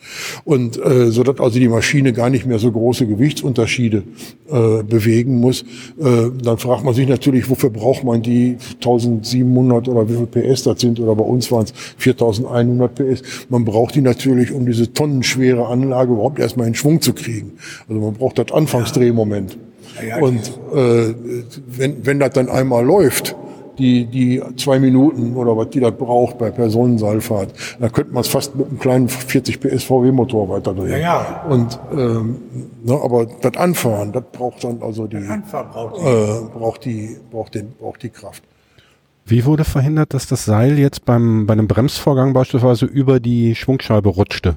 [0.44, 4.02] Und äh, so dass also die Maschine gar nicht mehr so große Gewichtsunterschiede
[4.50, 5.62] äh, bewegen muss.
[5.98, 10.64] Äh, dann fragt man sich natürlich, wofür braucht man die 1700 oder wie viel PS
[10.64, 13.22] das sind oder bei uns waren es 4100 PS.
[13.48, 17.52] Man braucht die natürlich, um diese tonnenschwere Anlage überhaupt erstmal in Schwung zu kriegen.
[17.88, 19.58] Also man braucht das Anfangsdrehmoment.
[20.06, 21.14] Ja, Und äh,
[21.66, 23.36] wenn, wenn das dann einmal läuft,
[23.78, 28.28] die, die zwei Minuten oder was die das braucht bei Personenseilfahrt, dann könnte man es
[28.28, 30.90] fast mit einem kleinen 40 PS VW-Motor weiterdrehen.
[30.90, 31.44] Ja, ja.
[31.48, 32.36] Und ähm,
[32.82, 35.18] ne, aber das Anfahren, das braucht dann also die,
[35.50, 36.06] braucht die.
[36.06, 38.42] äh, braucht die, braucht den, braucht die Kraft.
[39.24, 44.08] Wie wurde verhindert, dass das Seil jetzt beim, bei einem Bremsvorgang beispielsweise über die Schwungscheibe
[44.08, 44.56] rutschte?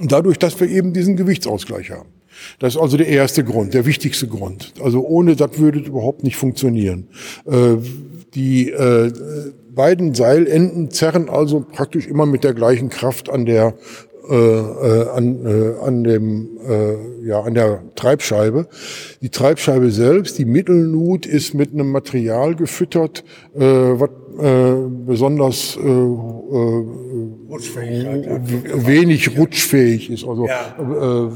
[0.00, 2.08] Dadurch, dass wir eben diesen Gewichtsausgleich haben.
[2.58, 4.72] Das ist also der erste Grund, der wichtigste Grund.
[4.82, 7.08] Also ohne das würde es überhaupt nicht funktionieren.
[7.46, 7.76] Äh,
[8.34, 9.12] die äh,
[9.74, 13.74] beiden Seilenden zerren also praktisch immer mit der gleichen Kraft an der
[14.28, 18.66] äh, äh, an, äh, an dem äh, ja an der Treibscheibe.
[19.22, 23.22] Die Treibscheibe selbst, die Mittelnut, ist mit einem Material gefüttert,
[23.54, 24.74] äh, was äh,
[25.06, 26.84] besonders äh, äh,
[28.84, 30.26] wenig rutschfähig ist.
[30.26, 30.74] Also ja.
[30.76, 31.30] äh,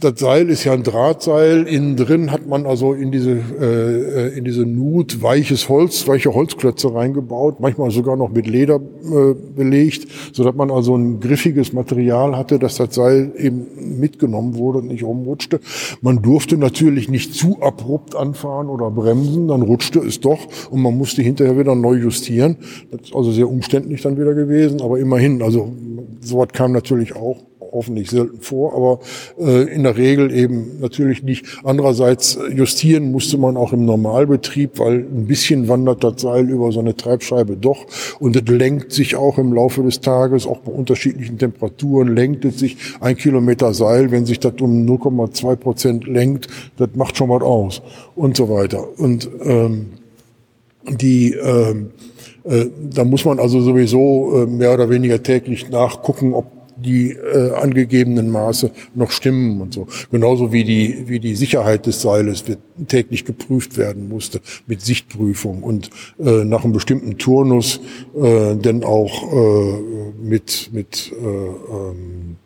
[0.00, 1.66] das Seil ist ja ein Drahtseil.
[1.66, 6.94] Innen drin hat man also in diese, äh, in diese Nut weiches Holz, weiche Holzklötze
[6.94, 12.36] reingebaut, manchmal sogar noch mit Leder äh, belegt, so dass man also ein griffiges Material
[12.36, 13.66] hatte, dass das Seil eben
[13.98, 15.58] mitgenommen wurde und nicht rumrutschte.
[16.00, 20.38] Man durfte natürlich nicht zu abrupt anfahren oder bremsen, dann rutschte es doch
[20.70, 22.58] und man musste hinterher wieder neu justieren.
[22.92, 25.72] Das ist also sehr umständlich dann wieder gewesen, aber immerhin, also
[26.20, 29.00] sowas kam natürlich auch hoffentlich selten vor, aber
[29.44, 31.46] äh, in der Regel eben natürlich nicht.
[31.64, 36.72] Andererseits äh, justieren musste man auch im Normalbetrieb, weil ein bisschen wandert das Seil über
[36.72, 37.86] so eine Treibscheibe doch
[38.20, 42.58] und es lenkt sich auch im Laufe des Tages, auch bei unterschiedlichen Temperaturen, lenkt es
[42.58, 47.42] sich ein Kilometer Seil, wenn sich das um 0,2 Prozent lenkt, das macht schon was
[47.42, 47.82] aus
[48.14, 48.86] und so weiter.
[48.98, 49.86] Und ähm,
[50.88, 51.90] die ähm,
[52.48, 56.46] äh, da muss man also sowieso äh, mehr oder weniger täglich nachgucken, ob
[56.84, 59.86] die äh, angegebenen Maße noch stimmen und so.
[60.10, 65.62] Genauso wie die, wie die Sicherheit des Seiles wird täglich geprüft werden musste mit Sichtprüfung
[65.62, 67.80] und äh, nach einem bestimmten Turnus
[68.20, 69.80] äh, denn auch äh,
[70.22, 72.36] mit, mit äh, ähm,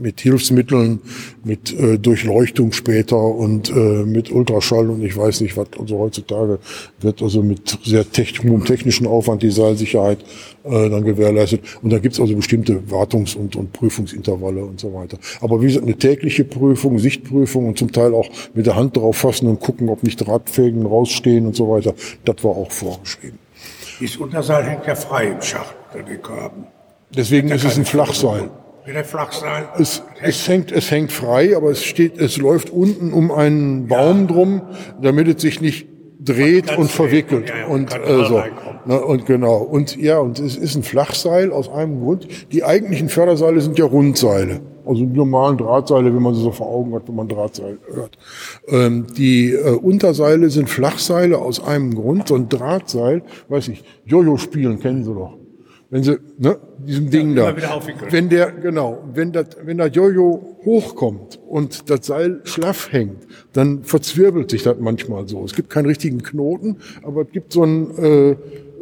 [0.00, 1.00] mit Hilfsmitteln,
[1.44, 3.72] mit äh, Durchleuchtung später und äh,
[4.04, 5.68] mit Ultraschall und ich weiß nicht was.
[5.78, 6.58] Also heutzutage
[7.00, 10.24] wird also mit sehr techn technischen Aufwand die Seilsicherheit
[10.64, 11.62] äh, dann gewährleistet.
[11.82, 15.18] Und da gibt's also bestimmte Wartungs- und, und Prüfungsintervalle und so weiter.
[15.40, 19.16] Aber wie gesagt, eine tägliche Prüfung, Sichtprüfung und zum Teil auch mit der Hand drauf
[19.16, 23.38] fassen und gucken, ob nicht Radfägen rausstehen und so weiter, das war auch vorgeschrieben.
[24.00, 26.66] Dieses Unterseil hängt ja frei im Schacht, den Körben.
[27.16, 28.42] Deswegen ist es ein Flachseil.
[28.42, 28.63] Wird
[29.04, 29.64] flach sein?
[29.78, 34.22] Es, es, hängt, es hängt frei, aber es steht, es läuft unten um einen Baum
[34.22, 34.26] ja.
[34.26, 34.62] drum,
[35.00, 35.86] damit es sich nicht
[36.24, 38.42] dreht und verwickelt ja, ja, und äh, so.
[38.86, 39.56] Ne, und genau.
[39.56, 42.26] Und ja, und es ist ein Flachseil aus einem Grund.
[42.52, 44.60] Die eigentlichen Förderseile sind ja Rundseile.
[44.86, 48.18] Also die normalen Drahtseile, wie man sie so vor Augen hat, wenn man Drahtseil hört.
[48.68, 52.28] Ähm, die äh, Unterseile sind Flachseile aus einem Grund.
[52.28, 55.43] So ein Drahtseil, weiß ich, Jojo spielen kennen Sie doch.
[55.94, 57.80] Wenn sie, ne, diesem Ding ja, da,
[58.10, 63.84] wenn der, genau, wenn das, wenn der Jojo hochkommt und das Seil schlaff hängt, dann
[63.84, 65.44] verzwirbelt sich das manchmal so.
[65.44, 68.36] Es gibt keinen richtigen Knoten, aber es gibt so ein, äh,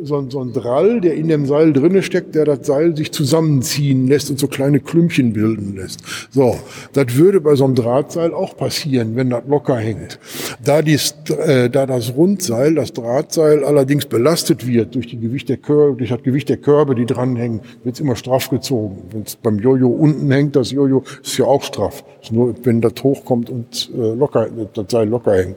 [0.05, 3.13] so ein, so ein Drall, der in dem Seil drinne steckt, der das Seil sich
[3.13, 6.01] zusammenziehen lässt und so kleine Klümpchen bilden lässt.
[6.31, 6.57] So,
[6.93, 10.19] das würde bei so einem Drahtseil auch passieren, wenn das locker hängt.
[10.65, 11.15] Da, dies,
[11.47, 16.11] äh, da das Rundseil, das Drahtseil allerdings belastet wird durch, die Gewicht der Körbe, durch
[16.11, 19.03] das Gewicht der Körbe, die dranhängen, wird es immer straff gezogen.
[19.11, 22.05] Wenn es beim Jojo unten hängt, das Jojo ist ja auch straff.
[22.23, 25.57] Ist nur wenn das hochkommt und äh, locker, das Seil locker hängt,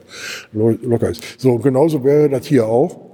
[0.52, 1.22] locker ist.
[1.38, 3.05] So, genauso wäre das hier auch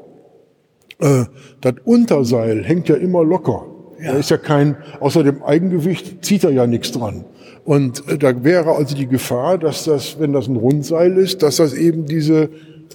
[1.02, 1.24] äh,
[1.60, 3.66] das Unterseil hängt ja immer locker.
[4.00, 4.12] Ja.
[4.12, 7.24] Da ist ja kein, außer dem Eigengewicht zieht er ja nichts dran.
[7.64, 11.56] Und äh, da wäre also die Gefahr, dass das, wenn das ein Rundseil ist, dass
[11.56, 12.48] das eben diese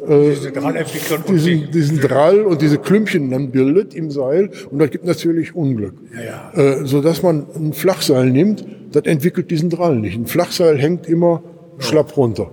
[0.08, 0.52] äh, diese
[1.28, 5.96] diesen, diesen Drall und diese Klümpchen dann bildet im Seil und das gibt natürlich Unglück.
[6.14, 6.82] Ja, ja.
[6.82, 10.16] Äh, so dass man ein Flachseil nimmt, das entwickelt diesen Drall nicht.
[10.18, 11.42] Ein Flachseil hängt immer
[11.78, 11.84] ja.
[11.84, 12.52] schlapp runter.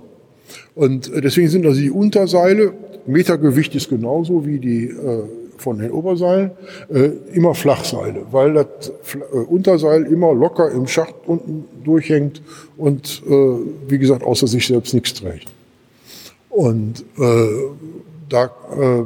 [0.73, 2.73] Und äh, deswegen sind also die Unterseile,
[3.05, 5.23] Metergewicht ist genauso wie die äh,
[5.57, 6.51] von den Oberseilen
[6.89, 12.41] äh, immer Flachseile, weil das äh, Unterseil immer locker im Schacht unten durchhängt
[12.77, 13.31] und äh,
[13.87, 15.51] wie gesagt außer sich selbst nichts trägt.
[16.49, 17.47] Und äh,
[18.29, 19.03] da äh,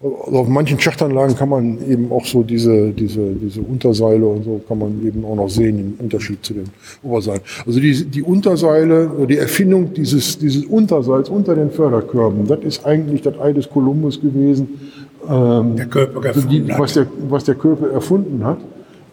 [0.00, 4.60] also auf manchen Schachtanlagen kann man eben auch so diese, diese, diese Unterseile und so
[4.68, 6.66] kann man eben auch noch sehen im Unterschied zu den
[7.02, 7.40] Oberseilen.
[7.66, 13.22] Also die, die Unterseile, die Erfindung dieses, dieses Unterseils unter den Förderkörben, das ist eigentlich
[13.22, 14.80] das Ei des Kolumbus gewesen.
[15.28, 18.58] Ähm, der Körper also die, was, der, was der Körper erfunden hat.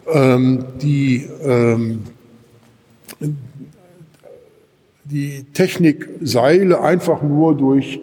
[0.08, 1.98] Ähm, die, ähm,
[5.04, 7.98] die Technik Seile einfach nur durch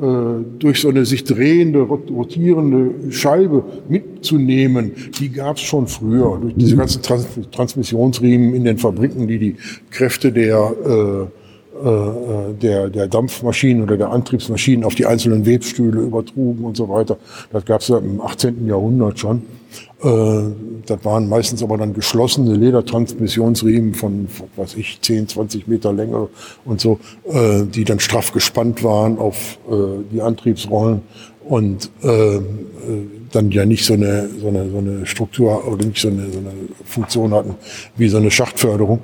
[0.00, 6.38] durch so eine sich drehende, rotierende Scheibe mitzunehmen, die gab es schon früher.
[6.40, 9.56] Durch diese ganzen Trans Transmissionsriemen in den Fabriken, die die
[9.90, 16.64] Kräfte der, äh, äh, der, der Dampfmaschinen oder der Antriebsmaschinen auf die einzelnen Webstühle übertrugen
[16.64, 17.18] und so weiter.
[17.52, 18.66] Das gab es ja im 18.
[18.66, 19.42] Jahrhundert schon.
[20.02, 20.42] Äh,
[20.86, 26.28] das waren meistens aber dann geschlossene Ledertransmissionsriemen von, was ich, 10, 20 Meter Länge
[26.64, 29.74] und so, äh, die dann straff gespannt waren auf äh,
[30.12, 31.02] die Antriebsrollen
[31.48, 31.90] und
[33.32, 36.38] dann ja nicht so eine, so eine, so eine Struktur oder nicht so eine, so
[36.38, 36.52] eine
[36.84, 37.54] Funktion hatten
[37.96, 39.00] wie so eine Schachtförderung.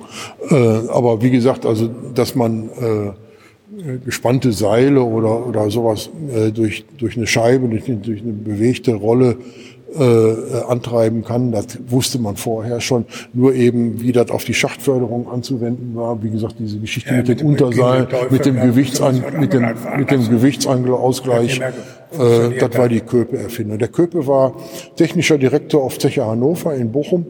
[0.51, 2.69] Aber wie gesagt, also dass man
[4.05, 6.11] gespannte Seile oder, oder sowas
[6.53, 9.39] durch, durch eine Scheibe, durch eine bewegte Rolle
[9.99, 11.53] äh, antreiben kann.
[11.53, 13.05] Das wusste man vorher schon.
[13.33, 16.23] Nur eben, wie das auf die Schachtförderung anzuwenden war.
[16.23, 19.67] Wie gesagt, diese Geschichte ja, mit, mit, dem Unterseil, mit dem, Gewichtsan mit dem,
[19.97, 21.61] mit dem Gewichtsangelausgleich.
[21.61, 23.79] Äh, das war die Köpe-Erfindung.
[23.79, 24.55] Der Köpe war
[24.97, 27.27] technischer Direktor auf Zeche Hannover in Bochum,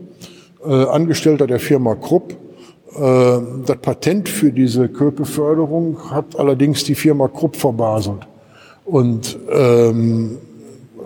[0.64, 2.32] äh, Angestellter der Firma Krupp.
[2.32, 2.96] Äh,
[3.66, 8.26] das Patent für diese Köpe-Förderung hat allerdings die Firma Krupp verbaselt.
[8.84, 10.38] Und ähm,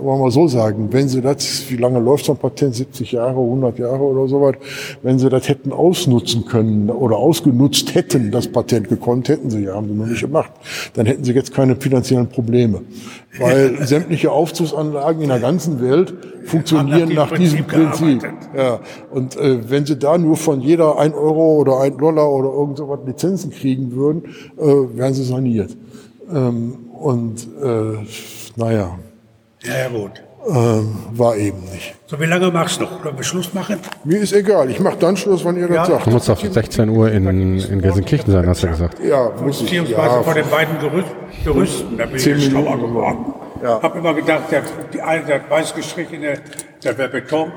[0.00, 3.40] wollen wir so sagen, wenn sie das, wie lange läuft so ein Patent, 70 Jahre,
[3.40, 4.54] 100 Jahre oder so was,
[5.02, 9.74] wenn sie das hätten ausnutzen können oder ausgenutzt hätten, das Patent gekonnt, hätten sie ja,
[9.74, 10.52] haben sie noch nicht gemacht,
[10.94, 12.82] dann hätten sie jetzt keine finanziellen Probleme.
[13.38, 18.26] Weil sämtliche Aufzugsanlagen in der ganzen Welt funktionieren nach, diesem Prinzip.
[18.56, 18.80] Ja.
[19.10, 22.78] Und äh, wenn sie da nur von jeder ein Euro oder ein Dollar oder irgend
[22.78, 24.24] so was Lizenzen kriegen würden,
[24.56, 25.76] äh, wären sie saniert.
[26.32, 27.98] Ähm, und äh,
[28.56, 28.98] naja.
[29.68, 30.22] Ja, ja, gut.
[30.48, 31.94] Ähm, war eben nicht.
[32.06, 33.02] So, wie lange machst du noch?
[33.02, 33.78] Können wir Schluss machen?
[34.04, 34.70] Mir ist egal.
[34.70, 35.78] Ich mache dann Schluss, wann ihr ja.
[35.78, 36.06] das sagt.
[36.06, 37.26] Du musst auf 16 Uhr in,
[37.58, 38.98] in Gelsenkirchen sein, hast du gesagt.
[39.04, 39.66] Ja, muss ich.
[39.66, 40.22] Beziehungsweise ja.
[40.22, 41.08] von den beiden Gerüst,
[41.44, 41.98] Gerüsten.
[41.98, 43.34] Da bin ich schlauer geworden.
[43.62, 43.82] Ja.
[43.82, 44.62] habe immer gedacht, der,
[44.92, 46.34] die eine, der weiß gestrichene,
[46.84, 47.50] der wäre Beton,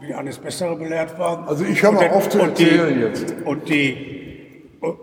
[0.00, 1.48] wie alles Bessere belehrt waren.
[1.48, 3.34] Also ich habe auch oft zu erzählen jetzt.
[3.44, 4.98] Und die, und,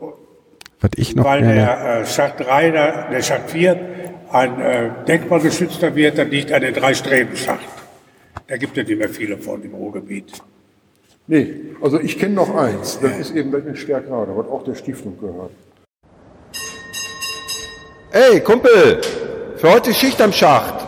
[0.79, 3.94] Was ich noch weil der äh, Schacht 3, der, der Schacht 4,
[4.35, 7.65] ein äh, denkmalgeschützter wird, dann liegt eine Drei-Streben-Schacht.
[8.47, 10.33] Da gibt es nicht mehr viele von im Ruhrgebiet.
[11.27, 12.99] Nee, also ich kenne noch eins.
[12.99, 13.17] Das ja.
[13.17, 15.51] ist eben das in Stärkrade, was auch der Stiftung gehört.
[18.11, 19.01] Ey, Kumpel,
[19.55, 20.84] für heute Schicht am Schacht.